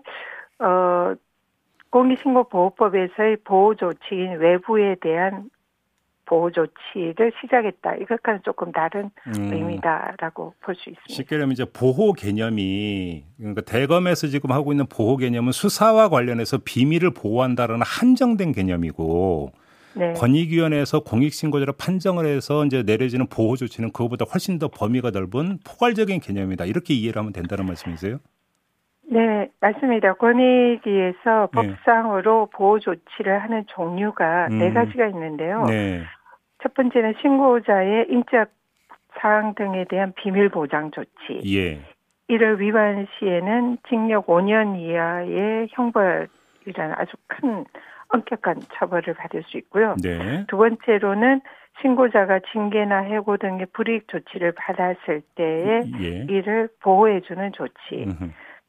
어 0.60 1.14
공익신고보호법에서의 1.90 3.38
보호 3.44 3.74
조치인 3.74 4.38
외부에 4.38 4.96
대한 5.00 5.48
보호 6.28 6.50
조치를 6.50 7.32
시작했다. 7.40 7.96
이것과는 7.96 8.40
조금 8.44 8.70
다른 8.70 9.10
음. 9.26 9.52
의미다라고 9.52 10.52
볼 10.60 10.74
수 10.74 10.90
있습니다. 10.90 11.04
쉽게 11.08 11.36
말하면 11.36 11.52
이제 11.52 11.64
보호 11.64 12.12
개념이 12.12 13.24
그러니까 13.38 13.62
대검에서 13.62 14.26
지금 14.26 14.52
하고 14.52 14.72
있는 14.72 14.86
보호 14.86 15.16
개념은 15.16 15.52
수사와 15.52 16.10
관련해서 16.10 16.58
비밀을 16.64 17.12
보호한다라는 17.14 17.82
한정된 17.84 18.52
개념이고 18.52 19.52
네. 19.94 20.12
권익위원회에서 20.12 21.00
공익신고자를 21.00 21.72
판정을 21.78 22.26
해서 22.26 22.64
이제 22.66 22.82
내려지는 22.82 23.26
보호 23.26 23.56
조치는 23.56 23.92
그거보다 23.92 24.26
훨씬 24.32 24.58
더 24.58 24.68
범위가 24.68 25.10
넓은 25.10 25.58
포괄적인 25.66 26.20
개념이다 26.20 26.66
이렇게 26.66 26.92
이해를 26.94 27.18
하면 27.20 27.32
된다는 27.32 27.64
말씀이세요? 27.66 28.18
네, 29.10 29.48
맞습니다. 29.60 30.12
권익위에서 30.14 31.48
네. 31.54 31.68
법상으로 31.72 32.50
보호 32.52 32.78
조치를 32.78 33.42
하는 33.42 33.64
종류가 33.68 34.48
음. 34.50 34.58
네 34.58 34.70
가지가 34.72 35.06
있는데요. 35.06 35.64
네. 35.64 36.02
첫 36.62 36.74
번째는 36.74 37.14
신고자의 37.20 38.06
인적 38.10 38.50
사항 39.20 39.54
등에 39.54 39.84
대한 39.88 40.12
비밀 40.14 40.48
보장 40.48 40.90
조치. 40.90 41.40
예. 41.46 41.80
이를 42.28 42.60
위반 42.60 43.06
시에는 43.18 43.78
징역 43.88 44.26
5년 44.26 44.78
이하의 44.78 45.68
형벌이라는 45.70 46.94
아주 46.96 47.16
큰 47.26 47.64
엄격한 48.08 48.60
처벌을 48.74 49.14
받을 49.14 49.42
수 49.44 49.56
있고요. 49.58 49.94
네. 50.02 50.44
두 50.48 50.56
번째로는 50.56 51.40
신고자가 51.80 52.40
징계나 52.52 52.98
해고 52.98 53.36
등의 53.36 53.66
불이익 53.72 54.08
조치를 54.08 54.52
받았을 54.52 55.22
때에 55.36 55.82
예. 56.00 56.26
이를 56.28 56.68
보호해주는 56.80 57.52
조치. 57.52 58.06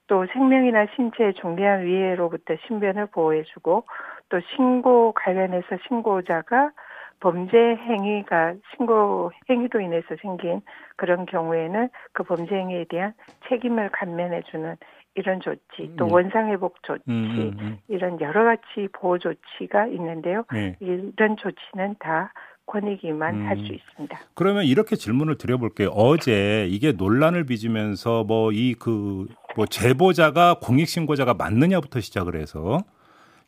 또 0.07 0.25
생명이나 0.33 0.87
신체에 0.95 1.33
중대한 1.33 1.85
위해로부터 1.85 2.55
신변을 2.67 3.07
보호해주고 3.07 3.85
또 4.29 4.39
신고 4.55 5.13
관련해서 5.13 5.77
신고자가 5.87 6.71
범죄 7.19 7.57
행위가 7.57 8.53
신고 8.75 9.31
행위로 9.49 9.81
인해서 9.81 10.15
생긴 10.21 10.61
그런 10.95 11.25
경우에는 11.25 11.89
그 12.13 12.23
범죄 12.23 12.55
행위에 12.55 12.85
대한 12.89 13.13
책임을 13.49 13.89
감면해 13.91 14.43
주는 14.51 14.75
이런 15.15 15.41
조치, 15.41 15.91
또 15.97 16.05
음. 16.05 16.11
원상회복 16.13 16.83
조치, 16.83 17.03
음, 17.09 17.13
음, 17.35 17.57
음. 17.59 17.77
이런 17.87 18.21
여러 18.21 18.43
가지 18.45 18.87
보호 18.93 19.17
조치가 19.17 19.87
있는데요. 19.87 20.45
네. 20.53 20.77
이런 20.79 21.35
조치는 21.35 21.95
다 21.99 22.31
권익위만 22.67 23.35
음. 23.35 23.47
할수 23.47 23.73
있습니다. 23.73 24.19
그러면 24.35 24.63
이렇게 24.63 24.95
질문을 24.95 25.37
드려볼게요. 25.37 25.89
어제 25.89 26.67
이게 26.69 26.91
논란을 26.91 27.45
빚으면서 27.45 28.23
뭐 28.23 28.51
이 28.51 28.75
그뭐 28.75 29.65
제보자가 29.69 30.59
공익신고자가 30.61 31.33
맞느냐부터 31.33 31.99
시작을 31.99 32.35
해서 32.39 32.79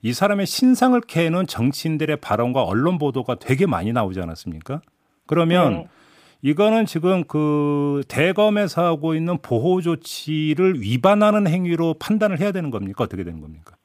이 0.03 0.13
사람의 0.13 0.45
신상을 0.45 0.99
캐는 1.07 1.45
정치인들의 1.47 2.17
발언과 2.17 2.63
언론 2.63 2.97
보도가 2.97 3.35
되게 3.35 3.65
많이 3.67 3.93
나오지 3.93 4.19
않았습니까? 4.21 4.81
그러면 5.27 5.73
네. 5.73 5.87
이거는 6.41 6.85
지금 6.85 7.23
그 7.25 8.01
대검에서 8.09 8.83
하고 8.83 9.13
있는 9.13 9.37
보호 9.37 9.79
조치를 9.81 10.81
위반하는 10.81 11.47
행위로 11.47 11.95
판단을 12.01 12.39
해야 12.39 12.51
되는 12.51 12.71
겁니까? 12.71 13.03
어떻게 13.03 13.23
되는 13.23 13.41
겁니까? 13.41 13.75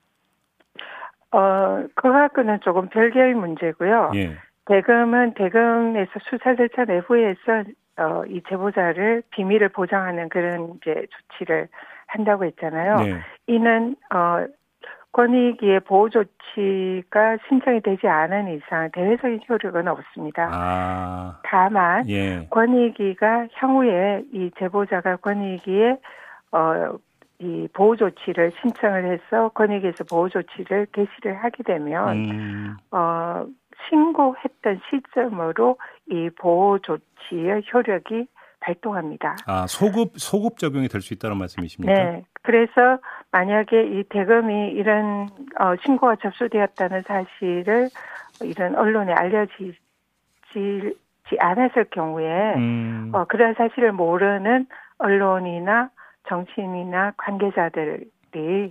어, 1.32 1.84
그거하고는 1.94 2.60
조금 2.62 2.88
별개의 2.88 3.34
문제고요. 3.34 4.12
예. 4.14 4.36
대금은 4.64 5.34
대금에서 5.34 6.10
수사 6.30 6.56
절차 6.56 6.84
내부에서 6.84 7.64
어, 7.98 8.24
이 8.28 8.42
제보자를 8.48 9.22
비밀을 9.30 9.68
보장하는 9.70 10.28
그런 10.28 10.74
이제 10.76 11.06
조치를 11.38 11.68
한다고 12.06 12.44
했잖아요. 12.44 12.96
네. 12.96 13.20
이는 13.46 13.96
어, 14.12 14.46
권익위의 15.16 15.80
보호 15.80 16.10
조치가 16.10 17.38
신청이 17.48 17.80
되지 17.80 18.06
않은 18.06 18.54
이상 18.54 18.90
대외적인 18.92 19.40
효력은 19.48 19.88
없습니다. 19.88 20.50
아. 20.52 21.40
다만 21.42 22.06
예. 22.10 22.46
권익위가 22.50 23.48
향후에 23.54 24.24
이 24.34 24.50
제보자가 24.58 25.16
권익위에 25.16 25.96
어, 26.52 26.98
이 27.38 27.66
보호 27.72 27.96
조치를 27.96 28.52
신청을 28.60 29.06
해서 29.10 29.48
권익위에서 29.54 30.04
보호 30.04 30.28
조치를 30.28 30.88
개시를 30.92 31.34
하게 31.42 31.62
되면 31.62 32.08
음. 32.16 32.76
어, 32.90 33.46
신고했던 33.88 34.80
시점으로 34.90 35.78
이 36.10 36.28
보호 36.38 36.78
조치의 36.80 37.62
효력이 37.72 38.26
발동합니다. 38.60 39.36
아, 39.46 39.66
소급 39.66 40.18
소급 40.18 40.58
적용이 40.58 40.88
될 40.88 41.00
수 41.00 41.14
있다는 41.14 41.38
말씀이십니까? 41.38 41.92
네. 41.92 42.24
그래서 42.42 42.98
만약에 43.36 43.84
이 43.84 44.02
대검이 44.04 44.70
이런 44.70 45.28
어, 45.60 45.76
신고가 45.84 46.16
접수되었다는 46.22 47.02
사실을 47.02 47.90
이런 48.40 48.74
언론에 48.76 49.12
알려지지 49.12 49.76
않았을 51.38 51.84
경우에 51.90 52.54
음. 52.54 53.10
어, 53.12 53.26
그런 53.26 53.52
사실을 53.52 53.92
모르는 53.92 54.66
언론이나 54.96 55.90
정치인이나 56.28 57.12
관계자들이 57.18 58.08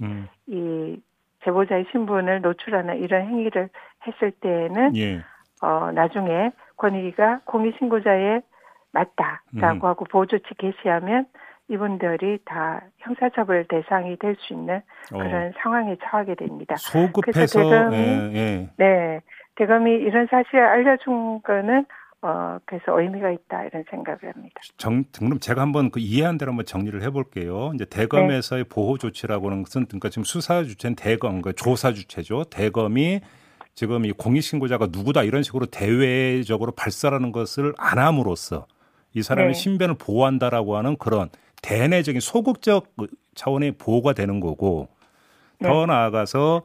음. 0.02 0.28
이 0.48 1.00
제보자의 1.44 1.86
신분을 1.92 2.42
노출하는 2.42 3.04
이런 3.04 3.28
행위를 3.28 3.70
했을 4.08 4.32
때에는 4.32 4.96
예. 4.98 5.22
어, 5.62 5.92
나중에 5.92 6.50
권익위가 6.78 7.42
공익신고자의 7.46 8.42
맞다라고 8.94 9.86
음. 9.86 9.90
하고 9.90 10.06
보조치 10.06 10.56
개시하면 10.58 11.28
이분들이 11.70 12.40
다 12.46 12.82
형사처벌 13.00 13.68
대상이 13.68 14.18
될 14.18 14.36
수 14.40 14.54
있는 14.54 14.82
어. 15.14 15.18
그런 15.18 15.52
상황에 15.62 15.96
처하게 16.04 16.36
됩니다. 16.36 16.76
소급해서 16.78 17.32
그래서 17.34 17.60
대검이- 17.60 17.94
예, 17.94 18.32
예. 18.36 18.70
네. 18.78 19.22
대검이 19.56 19.90
이런 19.92 20.28
사실을 20.30 20.64
알려준 20.66 21.42
거는 21.42 21.86
어, 22.22 22.58
그래서 22.66 23.00
의미가 23.00 23.30
있다 23.32 23.66
이런 23.66 23.84
생각을 23.90 24.20
합니다. 24.34 24.60
정, 24.78 25.04
그럼 25.16 25.40
제가 25.40 25.62
한번 25.62 25.92
그 25.92 26.00
이해한 26.00 26.38
대로 26.38 26.52
한번 26.52 26.66
정리를 26.66 27.02
해볼게요. 27.04 27.72
이제 27.76 27.86
대검에서의 27.86 28.64
보호 28.66 28.98
조치라고 28.98 29.48
하는 29.50 29.64
것은 29.64 29.86
그러니까 29.86 30.10
지금 30.10 30.24
수사 30.24 30.64
주체는 30.64 30.96
대검, 30.96 31.42
그 31.42 31.54
조사 31.54 31.94
주체죠. 31.94 32.46
대검이 32.46 33.22
지금 33.76 34.06
이 34.06 34.12
공익신고자가 34.12 34.88
누구다 34.92 35.24
이런 35.24 35.44
식으로 35.44 35.68
대외적으로 35.68 36.72
발설하는 36.72 37.32
것을 37.32 37.74
안 37.78 38.00
함으로써 38.00 38.66
이 39.14 39.22
사람의 39.22 39.50
네. 39.50 39.54
신변을 39.54 39.96
보호한다라고 40.00 40.78
하는 40.78 40.98
그런 40.98 41.30
대내적인 41.62 42.22
소극적 42.22 42.94
차원의 43.36 43.74
보호가 43.74 44.14
되는 44.14 44.40
거고 44.40 44.90
네. 45.60 45.68
더 45.68 45.86
나아가서 45.86 46.64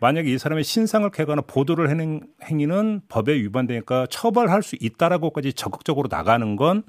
만약에 0.00 0.32
이 0.32 0.38
사람의 0.38 0.64
신상을 0.64 1.08
캐거나 1.10 1.42
보도를 1.42 1.88
하는 1.88 2.22
행위는 2.44 3.02
법에 3.08 3.34
위반되니까 3.34 4.06
처벌할 4.10 4.62
수 4.62 4.76
있다라고까지 4.80 5.52
적극적으로 5.52 6.08
나가는 6.10 6.56
건 6.56 6.82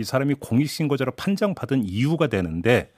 이 0.00 0.04
사람이 0.04 0.34
공익신고자로 0.40 1.12
판정받은 1.12 1.84
이유가 1.84 2.26
되는데 2.26 2.90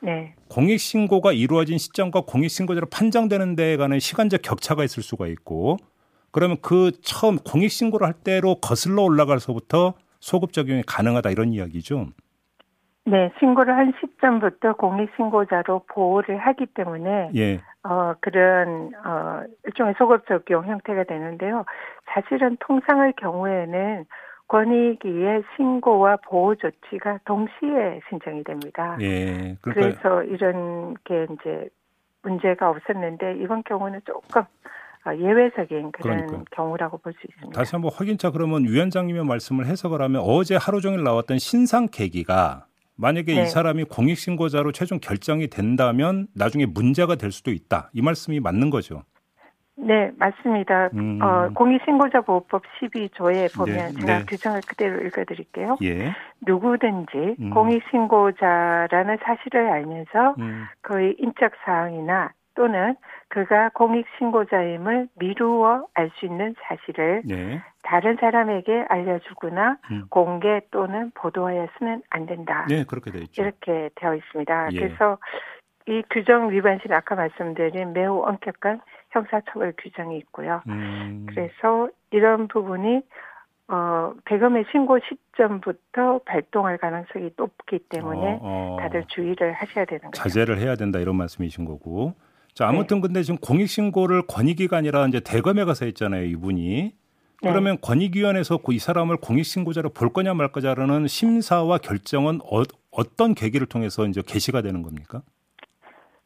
네. 0.00 0.36
공익신고가 0.48 1.32
이루어진 1.32 1.76
시점과 1.76 2.20
공익신고자로 2.20 2.86
판정되는 2.86 3.56
데에 3.56 3.76
관한 3.76 3.98
시간적 3.98 4.42
격차가 4.42 4.84
있을 4.84 5.02
수가 5.02 5.26
있고 5.26 5.76
그러면 6.30 6.58
그 6.62 6.92
처음 7.02 7.38
공익신고를 7.38 8.06
할 8.06 8.14
때로 8.14 8.60
거슬러 8.60 9.02
올라가서부터 9.02 9.94
소급 10.20 10.52
적용이 10.52 10.84
가능하다 10.86 11.30
이런 11.30 11.52
이야기죠. 11.52 12.10
네, 13.08 13.30
신고를 13.38 13.76
한 13.76 13.92
시점부터 14.00 14.74
공익신고자로 14.74 15.84
보호를 15.88 16.38
하기 16.38 16.66
때문에 16.66 17.30
예. 17.36 17.60
어, 17.84 18.14
그런, 18.20 18.90
어, 19.04 19.42
일종의 19.64 19.94
소급 19.96 20.26
적용 20.26 20.64
형태가 20.66 21.04
되는데요. 21.04 21.64
사실은 22.06 22.56
통상의 22.58 23.12
경우에는 23.16 24.04
권익위의 24.48 25.44
신고와 25.56 26.16
보호 26.28 26.54
조치가 26.56 27.20
동시에 27.24 28.00
신청이 28.08 28.42
됩니다. 28.44 28.96
예. 29.00 29.56
그러니까 29.60 29.98
그래서 30.00 30.22
이런 30.24 30.94
게 31.04 31.26
이제 31.30 31.68
문제가 32.22 32.70
없었는데 32.70 33.36
이번 33.40 33.62
경우는 33.62 34.00
조금 34.04 34.42
어, 35.04 35.14
예외적인 35.14 35.92
그런 35.92 36.16
그러니까요. 36.16 36.44
경우라고 36.50 36.98
볼 36.98 37.12
수 37.12 37.18
있습니다. 37.28 37.56
다시 37.56 37.76
한번 37.76 37.92
확인차 37.94 38.32
그러면 38.32 38.64
위원장님의 38.64 39.24
말씀을 39.24 39.66
해석을 39.66 40.02
하면 40.02 40.22
어제 40.24 40.56
하루 40.56 40.80
종일 40.80 41.04
나왔던 41.04 41.38
신상 41.38 41.86
계기가 41.90 42.65
만약에 42.96 43.34
네. 43.34 43.42
이 43.42 43.46
사람이 43.46 43.84
공익신고자로 43.84 44.72
최종 44.72 44.98
결정이 45.00 45.48
된다면 45.48 46.26
나중에 46.34 46.66
문제가 46.66 47.16
될 47.16 47.30
수도 47.30 47.50
있다. 47.50 47.90
이 47.92 48.02
말씀이 48.02 48.40
맞는 48.40 48.70
거죠. 48.70 49.02
네, 49.78 50.10
맞습니다. 50.16 50.88
음. 50.94 51.20
어, 51.20 51.50
공익신고자 51.54 52.22
보호법 52.22 52.62
12조에 52.80 53.54
보면 53.54 53.94
네, 53.94 54.00
제가 54.00 54.18
네. 54.20 54.24
규정을 54.26 54.62
그대로 54.66 55.04
읽어드릴게요. 55.06 55.76
예. 55.82 56.14
누구든지 56.46 57.36
음. 57.38 57.50
공익신고자라는 57.50 59.18
사실을 59.22 59.68
알면서 59.70 60.34
음. 60.38 60.64
그의 60.80 61.16
인적 61.18 61.52
사항이나 61.64 62.32
또는 62.56 62.96
그가 63.28 63.68
공익신고자임을 63.70 65.08
미루어 65.18 65.86
알 65.94 66.10
수 66.18 66.26
있는 66.26 66.54
사실을 66.62 67.22
예. 67.30 67.62
다른 67.82 68.16
사람에게 68.16 68.86
알려주거나 68.88 69.78
음. 69.90 70.06
공개 70.08 70.60
또는 70.70 71.10
보도하였으면 71.14 72.02
안 72.10 72.26
된다. 72.26 72.66
네, 72.68 72.84
그렇게 72.84 73.10
돼 73.10 73.18
있죠. 73.20 73.42
이렇게 73.42 73.90
되어 73.94 74.14
있습니다. 74.14 74.68
예. 74.72 74.78
그래서 74.78 75.18
이 75.86 76.02
규정 76.10 76.50
위반 76.50 76.78
시는 76.82 76.96
아까 76.96 77.14
말씀드린 77.14 77.92
매우 77.92 78.22
엄격한 78.22 78.80
형사처벌 79.10 79.74
규정이 79.78 80.16
있고요. 80.18 80.62
음. 80.68 81.26
그래서 81.28 81.88
이런 82.10 82.48
부분이 82.48 83.02
어, 83.68 84.14
대검의 84.26 84.64
신고 84.70 84.98
시점부터 85.00 86.20
발동할 86.24 86.78
가능성이 86.78 87.30
높기 87.36 87.80
때문에 87.88 88.38
어, 88.40 88.76
어. 88.76 88.76
다들 88.80 89.04
주의를 89.08 89.52
하셔야 89.52 89.84
되는 89.84 90.02
거죠. 90.02 90.22
자제를 90.22 90.58
해야 90.58 90.76
된다 90.76 90.98
이런 90.98 91.16
말씀이신 91.16 91.64
거고. 91.64 92.14
자, 92.56 92.64
네. 92.64 92.70
아무튼 92.70 93.02
근데 93.02 93.22
지금 93.22 93.38
공익신고를 93.38 94.22
아니라 94.76 95.06
이제 95.06 95.20
대검에 95.20 95.64
가서 95.64 95.84
했잖아요, 95.84 96.24
이분이. 96.24 96.94
네. 97.42 97.50
그러면 97.50 97.76
권익위원회에서 97.82 98.56
그이 98.58 98.78
사람을 98.78 99.18
공익신고자로 99.18 99.90
볼 99.90 100.08
거냐 100.08 100.32
말 100.32 100.50
거냐라는 100.50 101.06
심사와 101.06 101.76
결정은 101.76 102.40
어, 102.50 102.62
어떤 102.90 103.34
계기를 103.34 103.66
통해서 103.66 104.06
이제 104.06 104.22
개시가 104.26 104.62
되는 104.62 104.82
겁니까? 104.82 105.20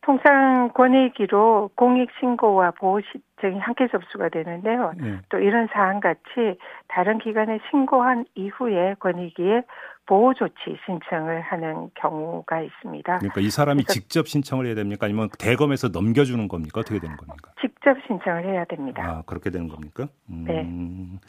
통상 0.02 0.70
권익위로 0.72 1.70
공익신고와 1.74 2.72
보호 2.78 3.00
시청이 3.00 3.58
함께 3.58 3.88
접수가 3.88 4.28
되는데요. 4.28 4.92
예. 5.02 5.18
또 5.30 5.38
이런 5.38 5.66
사안 5.72 5.98
같이 5.98 6.58
다른 6.86 7.18
기관에 7.18 7.58
신고한 7.70 8.24
이후에 8.36 8.94
권익위에 9.00 9.62
보호 10.10 10.34
조치 10.34 10.76
신청을 10.84 11.40
하는 11.40 11.88
경우가 11.94 12.62
있습니다. 12.62 13.18
그러니까 13.18 13.40
이 13.40 13.48
사람이 13.48 13.84
직접 13.84 14.26
신청을 14.26 14.66
해야 14.66 14.74
됩니까? 14.74 15.06
아니면 15.06 15.28
대검에서 15.38 15.86
넘겨주는 15.86 16.48
겁니까? 16.48 16.80
어떻게 16.80 16.98
되는 16.98 17.16
겁니까? 17.16 17.52
직접 17.60 17.96
신청을 18.08 18.44
해야 18.44 18.64
됩니다. 18.64 19.04
아, 19.04 19.22
그렇게 19.24 19.50
되는 19.50 19.68
겁니까? 19.68 20.08
음, 20.28 20.44
네. 20.48 21.20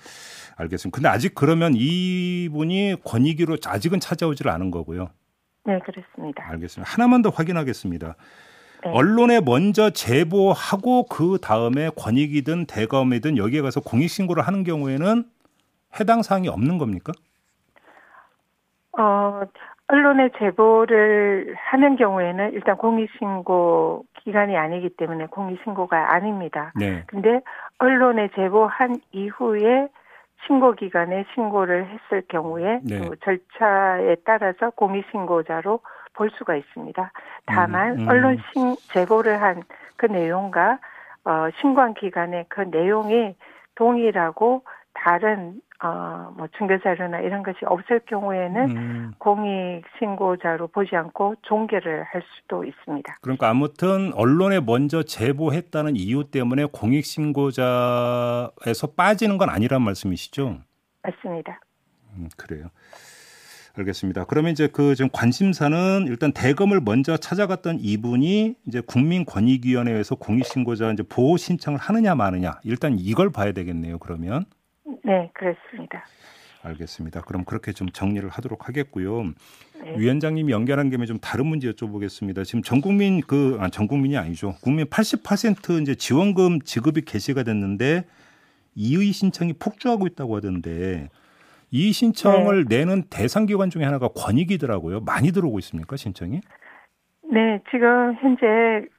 알겠습니다. 0.57 0.95
근데 0.95 1.09
아직 1.09 1.35
그러면 1.35 1.73
이분이 1.75 2.95
권익위로 3.05 3.57
아직은 3.63 3.99
찾아오질 3.99 4.49
않은 4.49 4.71
거고요. 4.71 5.09
네, 5.65 5.77
그렇습니다. 5.85 6.49
알겠습니다. 6.49 6.91
하나만 6.91 7.21
더 7.21 7.29
확인하겠습니다. 7.29 8.15
네. 8.83 8.89
언론에 8.89 9.41
먼저 9.41 9.91
제보하고 9.91 11.05
그 11.05 11.37
다음에 11.39 11.91
권익이든 11.95 12.65
대검이든 12.65 13.37
여기에 13.37 13.61
가서 13.61 13.79
공익신고를 13.79 14.41
하는 14.41 14.63
경우에는 14.63 15.25
해당 15.99 16.23
사항이 16.23 16.47
없는 16.47 16.79
겁니까? 16.79 17.13
어, 18.97 19.41
언론에 19.87 20.29
제보를 20.37 21.55
하는 21.57 21.95
경우에는 21.95 22.53
일단 22.53 22.77
공익신고 22.77 24.05
기간이 24.23 24.55
아니기 24.55 24.89
때문에 24.89 25.25
공익신고가 25.27 26.13
아닙니다. 26.13 26.71
네. 26.75 27.03
근데 27.07 27.41
언론에 27.79 28.29
제보한 28.35 29.01
이후에 29.11 29.89
신고 30.47 30.73
기간에 30.73 31.25
신고를 31.33 31.87
했을 31.87 32.23
경우에 32.27 32.79
네. 32.83 32.99
그 32.99 33.15
절차에 33.23 34.15
따라서 34.25 34.69
공익신고자로 34.71 35.79
볼 36.13 36.29
수가 36.37 36.55
있습니다. 36.55 37.11
다만 37.45 37.91
음, 37.91 37.99
음. 38.01 38.09
언론 38.09 38.37
신, 38.53 38.75
제보를 38.93 39.41
한 39.41 39.63
그 40.01 40.07
내용과 40.07 40.79
어, 41.25 41.47
신고한 41.61 41.93
기간에 41.93 42.45
그 42.49 42.61
내용이 42.61 43.35
동일하고 43.75 44.63
다른 44.95 45.61
어, 45.83 46.31
뭐 46.37 46.47
증거 46.57 46.77
자료나 46.77 47.21
이런 47.21 47.41
것이 47.41 47.57
없을 47.65 48.01
경우에는 48.05 48.77
음, 48.77 49.13
공익 49.17 49.83
신고자로 49.97 50.67
보지 50.67 50.95
않고 50.95 51.35
종결을 51.41 52.03
할 52.03 52.21
수도 52.35 52.63
있습니다. 52.63 53.17
그러니까 53.21 53.49
아무튼 53.49 54.13
언론에 54.13 54.59
먼저 54.59 55.01
제보했다는 55.01 55.95
이유 55.95 56.25
때문에 56.29 56.65
공익 56.65 57.03
신고자에서 57.03 58.87
빠지는 58.95 59.39
건 59.39 59.49
아니란 59.49 59.81
말씀이시죠? 59.81 60.59
맞습니다. 61.01 61.59
음, 62.13 62.29
그래요. 62.37 62.67
알겠습니다. 63.75 64.25
그러면 64.25 64.51
이제 64.51 64.67
그 64.67 64.93
지금 64.95 65.09
관심사는 65.11 66.05
일단 66.07 66.31
대검을 66.31 66.81
먼저 66.81 67.17
찾아갔던 67.17 67.79
이분이 67.79 68.55
이제 68.67 68.81
국민권익위원회에서 68.81 70.15
공익신고자 70.15 70.91
이제 70.91 71.03
보호 71.03 71.37
신청을 71.37 71.79
하느냐 71.79 72.13
마느냐 72.13 72.59
일단 72.63 72.97
이걸 72.99 73.31
봐야 73.31 73.51
되겠네요. 73.53 73.97
그러면 73.97 74.45
네, 75.03 75.29
그렇습니다. 75.33 76.05
알겠습니다. 76.63 77.21
그럼 77.21 77.43
그렇게 77.43 77.71
좀 77.71 77.89
정리를 77.89 78.27
하도록 78.29 78.67
하겠고요. 78.67 79.23
네. 79.83 79.97
위원장님이 79.97 80.51
연결한 80.51 80.89
김에 80.89 81.05
좀 81.05 81.17
다른 81.19 81.47
문제 81.47 81.71
여쭤보겠습니다. 81.71 82.43
지금 82.45 82.61
전 82.61 82.81
국민 82.81 83.21
그 83.21 83.57
아, 83.59 83.69
전 83.69 83.87
국민이 83.87 84.17
아니죠. 84.17 84.55
국민 84.61 84.85
80% 84.85 85.81
이제 85.81 85.95
지원금 85.95 86.61
지급이 86.61 87.01
개시가 87.01 87.43
됐는데 87.43 88.05
이의 88.75 89.11
신청이 89.11 89.53
폭주하고 89.53 90.07
있다고 90.07 90.37
하던데 90.37 91.09
이 91.71 91.91
신청을 91.93 92.65
내는 92.69 93.03
대상 93.09 93.45
기관 93.45 93.69
중에 93.69 93.83
하나가 93.83 94.09
권익이더라고요. 94.09 95.01
많이 95.01 95.31
들어오고 95.31 95.57
있습니까 95.59 95.95
신청이? 95.95 96.41
네, 97.31 97.61
지금 97.71 98.13
현재 98.19 98.45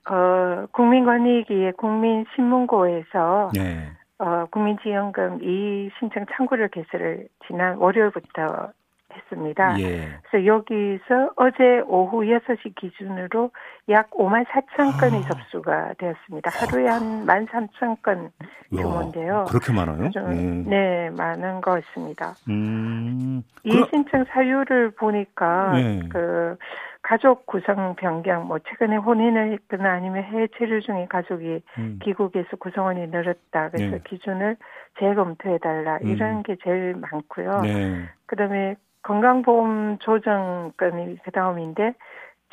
어 0.08 0.66
국민권익위의 0.72 1.74
국민신문고에서 1.76 3.50
네. 3.54 3.90
어, 4.22 4.46
국민지원금 4.52 5.40
이 5.42 5.90
신청 5.98 6.24
창구를 6.32 6.68
개설을 6.68 7.26
지난 7.48 7.76
월요일부터 7.78 8.70
했습니다. 9.12 9.80
예. 9.80 10.08
그래서 10.22 10.46
여기서 10.46 11.32
어제 11.34 11.80
오후 11.86 12.22
6시 12.22 12.76
기준으로 12.76 13.50
약 13.88 14.10
5만 14.10 14.46
4천 14.46 14.98
건이 15.00 15.24
아. 15.24 15.28
접수가 15.28 15.94
되었습니다. 15.98 16.50
하루에 16.50 16.88
한 16.88 17.26
1만 17.26 17.48
3천 17.48 18.00
건 18.02 18.30
규모인데요. 18.70 19.46
그렇게 19.48 19.72
많아요? 19.72 20.08
네. 20.14 20.64
네, 20.66 21.10
많은 21.10 21.60
것 21.60 21.82
같습니다. 21.84 22.34
음. 22.48 23.42
이 23.64 23.70
그럼... 23.70 23.88
신청 23.90 24.24
사유를 24.26 24.92
보니까 24.92 25.72
네. 25.72 26.00
그 26.08 26.56
가족 27.02 27.46
구성 27.46 27.96
변경, 27.96 28.46
뭐 28.46 28.58
최근에 28.60 28.96
혼인을 28.96 29.52
했거나 29.52 29.92
아니면 29.92 30.22
해외 30.22 30.46
체류 30.56 30.80
중인 30.82 31.08
가족이 31.08 31.62
음. 31.78 31.98
귀국해서 32.02 32.56
구성원이 32.56 33.08
늘었다. 33.08 33.70
그래서 33.70 33.96
네. 33.96 34.02
기준을 34.04 34.56
재검토해 35.00 35.58
달라. 35.58 35.98
음. 36.02 36.08
이런 36.08 36.42
게 36.44 36.56
제일 36.62 36.94
많고요. 36.94 37.62
네. 37.62 38.08
그다음에 38.26 38.76
건강보험 39.02 39.98
조정금이 39.98 41.18
그 41.24 41.30
다음인데 41.32 41.94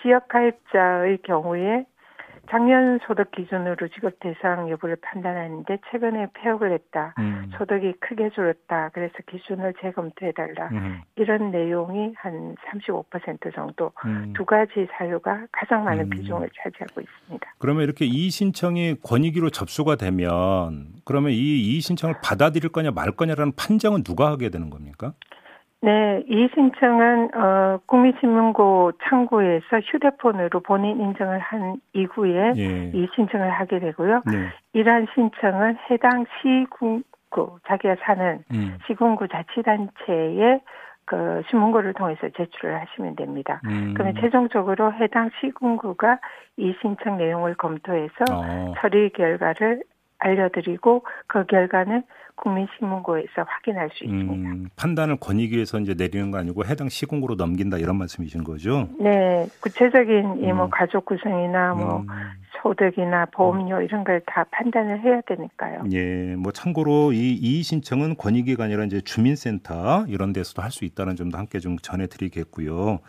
지역 0.02 0.28
가입자의 0.30 1.20
경우에 1.20 1.86
작년 2.50 3.00
소득 3.06 3.32
기준으로 3.32 3.88
지급 3.90 4.20
대상 4.20 4.70
여부를 4.70 4.98
판단하는데 5.02 5.78
최근에 5.92 6.28
폐업을 6.34 6.74
했다. 6.74 7.14
음. 7.20 7.52
소득이 7.58 7.94
크게 8.00 8.32
줄었다. 8.32 8.90
그래서 8.94 9.14
기준을 9.30 9.76
재검토해달라. 9.82 10.70
음. 10.72 11.02
이런 11.16 11.52
내용이 11.52 12.14
한 12.18 12.56
35% 12.72 13.54
정도 13.54 13.92
음. 14.06 14.34
두 14.36 14.46
가지 14.46 14.88
사유가 14.98 15.46
가장 15.52 15.84
많은 15.84 16.06
음. 16.06 16.10
비중을 16.10 16.50
차지하고 16.58 17.02
있습니다. 17.02 17.54
그러면 17.60 17.84
이렇게 17.84 18.06
이의 18.06 18.32
신청이 18.32 18.96
권익위로 19.04 19.52
접수가 19.52 19.98
되면 19.98 20.88
그러면 21.06 21.32
이 21.32 21.36
이의 21.38 21.82
신청을 21.82 22.16
받아들일 22.24 22.72
거냐 22.72 22.92
말 22.92 23.12
거냐라는 23.12 23.54
판정은 23.56 24.04
누가 24.04 24.32
하게 24.32 24.50
되는 24.50 24.70
겁니까? 24.70 25.14
네, 25.82 26.24
이 26.28 26.50
신청은 26.54 27.36
어, 27.36 27.80
국민신문고 27.86 28.94
창구에서 29.04 29.80
휴대폰으로 29.86 30.60
본인 30.60 31.00
인증을 31.00 31.40
한 31.40 31.78
이후에 31.94 32.54
예. 32.58 32.92
이 32.94 33.08
신청을 33.16 33.50
하게 33.50 33.80
되고요. 33.80 34.22
네. 34.26 34.50
이러한 34.74 35.08
신청은 35.14 35.78
해당 35.90 36.26
시군구 36.42 37.60
자기가 37.66 37.96
사는 38.02 38.44
음. 38.52 38.78
시군구 38.88 39.30
자치단체에 39.30 40.60
그 41.06 41.42
신문고를 41.50 41.94
통해서 41.94 42.28
제출을 42.36 42.80
하시면 42.82 43.16
됩니다. 43.16 43.62
음. 43.66 43.94
그러면 43.96 44.16
최종적으로 44.20 44.94
해당 44.94 45.30
시군구가 45.40 46.20
이 46.58 46.76
신청 46.82 47.18
내용을 47.18 47.56
검토해서 47.56 48.26
어. 48.30 48.74
처리 48.80 49.10
결과를 49.12 49.82
알려드리고 50.20 51.06
그 51.28 51.46
결과는 51.46 52.04
국민신문고에서 52.44 53.44
확인할 53.48 53.90
수 53.94 54.04
있습니다. 54.06 54.50
음, 54.50 54.70
판단을 54.76 55.18
권익위에서 55.18 55.80
이제 55.80 55.94
내리는 55.94 56.32
거 56.32 56.38
아니고 56.38 56.66
해당 56.66 56.90
시군구로 56.90 57.36
넘긴다 57.36 57.78
이런 57.78 57.98
말씀이신 57.98 58.44
거죠? 58.44 58.90
네, 59.00 59.48
구체적인 59.62 60.44
이뭐 60.44 60.66
음. 60.66 60.70
가족 60.72 61.06
구성이나 61.06 61.74
뭐 61.74 62.00
음. 62.00 62.08
소득이나 62.62 63.26
보험료 63.28 63.78
음. 63.78 63.84
이런 63.84 64.04
걸 64.04 64.20
다 64.26 64.46
판단을 64.52 65.00
해야 65.02 65.22
되니까요. 65.22 65.84
예, 65.92 66.36
뭐 66.36 66.52
참고로 66.52 67.14
이 67.14 67.34
이의 67.34 67.64
신청은 67.64 68.16
권익위가 68.18 68.66
아니라 68.66 68.84
이제 68.84 69.02
주민센터 69.02 70.06
이런 70.08 70.34
데서도 70.34 70.62
할 70.62 70.70
수 70.72 70.86
있다는 70.86 71.16
점도 71.16 71.38
함께 71.38 71.60
좀 71.60 71.78
전해드리겠고요. 71.80 73.00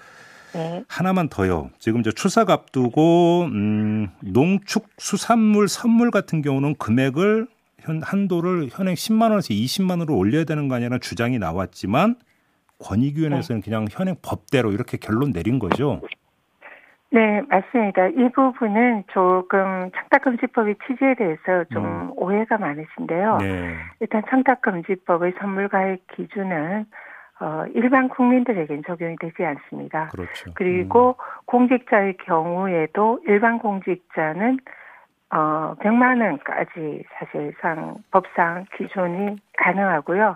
네. 0.54 0.82
하나만 0.88 1.28
더요. 1.28 1.70
지금 1.78 2.02
저 2.02 2.10
추석 2.10 2.50
앞두고 2.50 3.42
음, 3.52 4.08
농축수산물 4.20 5.68
선물 5.68 6.10
같은 6.10 6.42
경우는 6.42 6.74
금액을 6.76 7.46
현 7.90 8.02
한도를 8.02 8.68
현행 8.70 8.94
10만 8.94 9.30
원에서 9.30 9.48
20만 9.48 9.90
원으로 9.90 10.16
올려야 10.16 10.44
되는 10.44 10.68
거 10.68 10.76
아니라는 10.76 11.00
주장이 11.00 11.38
나왔지만 11.38 12.14
권익위원회에서는 12.82 13.60
네. 13.60 13.64
그냥 13.64 13.86
현행 13.90 14.14
법대로 14.22 14.72
이렇게 14.72 14.96
결론 14.96 15.32
내린 15.32 15.58
거죠. 15.58 16.00
네, 17.12 17.42
맞습니다. 17.48 18.06
이 18.06 18.30
부분은 18.32 19.04
조금 19.12 19.90
청탁금지법의 19.90 20.76
취지에 20.86 21.14
대해서 21.14 21.64
좀 21.72 21.84
음. 21.84 22.12
오해가 22.14 22.56
많으신데요. 22.56 23.38
네. 23.38 23.74
일단 23.98 24.22
청탁금지법의 24.30 25.34
선물가액 25.40 26.06
기준은 26.14 26.86
어, 27.40 27.64
일반 27.74 28.08
국민들에겐 28.08 28.84
적용이 28.86 29.16
되지 29.18 29.44
않습니다. 29.44 30.08
그렇죠. 30.08 30.52
그리고 30.54 31.16
음. 31.18 31.42
공직자의 31.46 32.18
경우에도 32.18 33.20
일반 33.26 33.58
공직자는 33.58 34.58
어, 35.32 35.74
100만 35.80 36.20
원까지 36.20 37.04
사실상 37.18 37.96
법상 38.10 38.66
기존이 38.76 39.36
가능하고요. 39.56 40.34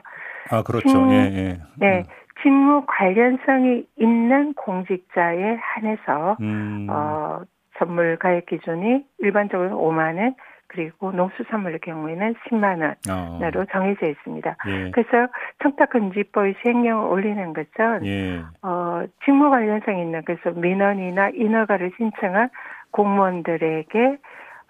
아, 0.51 0.63
그렇죠. 0.63 0.89
직 0.89 0.97
예, 1.11 1.17
예. 1.17 1.59
네. 1.77 1.99
음. 1.99 2.05
직무 2.43 2.85
관련성이 2.87 3.87
있는 3.97 4.55
공직자에 4.55 5.57
한해서 5.61 6.37
음. 6.41 6.87
어, 6.91 7.41
선물 7.79 8.17
가액 8.19 8.47
기준이 8.47 9.05
일반적으로 9.19 9.79
5만 9.79 10.19
원, 10.19 10.35
그리고 10.75 11.13
농수산물의 11.13 11.79
경우에는 11.81 12.35
10만 12.49 12.97
원으로 13.09 13.61
어. 13.61 13.65
정해져 13.73 14.07
있습니다. 14.07 14.57
예. 14.67 14.91
그래서 14.91 15.33
청탁금지법의 15.63 16.57
시행령을 16.63 17.09
올리는 17.11 17.53
것은 17.53 18.05
예. 18.07 18.43
어, 18.63 19.05
직무 19.25 19.51
관련성 19.51 19.99
있는 19.99 20.23
그래서 20.25 20.51
민원이나 20.51 21.31
인허가를 21.31 21.93
신청한 21.97 22.51
공무원들에게 22.91 24.19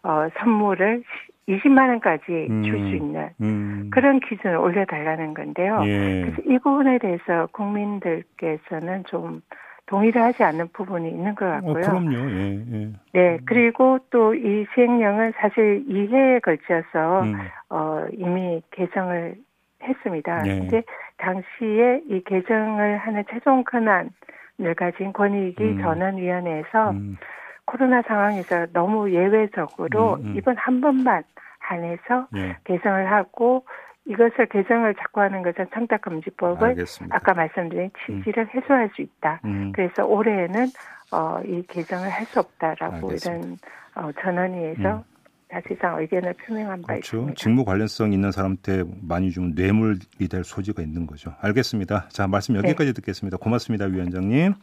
어, 0.04 0.28
선물을 0.38 1.02
20만 1.48 1.88
원까지 1.88 2.46
음. 2.50 2.62
줄수 2.62 2.94
있는 2.94 3.28
음. 3.40 3.90
그런 3.92 4.20
기준을 4.20 4.56
올려달라는 4.56 5.34
건데요. 5.34 5.82
예. 5.84 6.22
그래서 6.22 6.42
이 6.46 6.58
부분에 6.58 6.98
대해서 6.98 7.48
국민들께서는 7.52 9.04
좀 9.08 9.42
동의를 9.86 10.22
하지 10.22 10.42
않는 10.42 10.68
부분이 10.72 11.08
있는 11.10 11.34
것 11.34 11.44
어, 11.46 11.50
같고요. 11.50 11.72
어, 11.72 11.90
그럼요. 11.90 12.30
예, 12.30 12.64
예. 12.72 12.88
네, 13.12 13.38
그리고 13.44 13.98
또 14.10 14.34
이 14.34 14.66
시행령은 14.74 15.32
사실 15.36 15.84
2회에 15.86 16.40
걸쳐서 16.42 17.22
음. 17.22 17.34
어, 17.68 18.06
이미 18.12 18.62
개정을 18.70 19.36
했습니다. 19.82 20.46
예. 20.46 20.58
근데 20.60 20.82
당시에 21.18 22.02
이 22.08 22.22
개정을 22.24 22.96
하는 22.98 23.24
최종 23.30 23.62
권한을 23.64 24.74
가진 24.76 25.12
권익위 25.12 25.56
음. 25.60 25.78
전원위원회에서 25.82 26.90
음. 26.92 27.18
코로나 27.66 28.02
상황에서 28.02 28.66
너무 28.72 29.10
예외적으로 29.12 30.14
음, 30.16 30.26
음. 30.26 30.36
이번 30.36 30.56
한 30.56 30.80
번만 30.80 31.22
한해서 31.58 32.28
예. 32.36 32.56
개정을 32.64 33.10
하고 33.10 33.64
이것을 34.06 34.46
개정을 34.46 34.94
자꾸 34.96 35.20
하는 35.22 35.42
것은 35.42 35.66
청탁금지법을 35.72 36.68
알겠습니다. 36.68 37.16
아까 37.16 37.32
말씀드린 37.32 37.90
취지를 38.04 38.44
음. 38.44 38.48
해소할 38.54 38.90
수 38.94 39.02
있다. 39.02 39.40
음. 39.46 39.72
그래서 39.74 40.04
올해는 40.04 40.66
어, 41.10 41.40
이 41.44 41.62
개정을 41.68 42.10
할 42.10 42.26
수 42.26 42.40
없다라고 42.40 43.08
알겠습니다. 43.08 43.32
이런 43.32 43.58
어, 43.94 44.12
전원위에서 44.20 44.96
음. 44.96 45.02
사실상 45.50 46.00
의견을 46.00 46.34
표명한 46.34 46.82
바 46.82 46.88
그렇죠. 46.88 47.16
있습니다. 47.16 47.34
직무 47.36 47.64
관련성 47.64 48.12
있는 48.12 48.32
사람한테 48.32 48.82
많이 49.00 49.30
주면 49.30 49.52
뇌물이 49.54 50.28
될 50.28 50.44
소지가 50.44 50.82
있는 50.82 51.06
거죠. 51.06 51.32
알겠습니다. 51.40 52.08
자 52.10 52.26
말씀 52.26 52.56
여기까지 52.56 52.86
네. 52.86 52.92
듣겠습니다. 52.92 53.38
고맙습니다, 53.38 53.86
위원장님. 53.86 54.54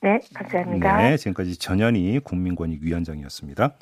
네, 0.00 0.20
감사합니다. 0.34 0.96
네, 1.02 1.16
지금까지 1.16 1.56
전현희 1.56 2.20
국민권익위원장이었습니다. 2.20 3.76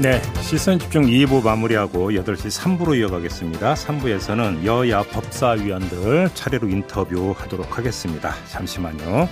네, 0.00 0.22
시선 0.40 0.78
집중 0.78 1.02
2부 1.02 1.44
마무리하고 1.44 2.12
8시 2.12 2.58
3부로 2.58 2.98
이어가겠습니다. 2.98 3.74
3부에서는 3.74 4.64
여야 4.64 5.02
법사위원들 5.02 6.30
차례로 6.32 6.68
인터뷰하도록 6.68 7.76
하겠습니다. 7.76 8.32
잠시만요. 8.46 9.28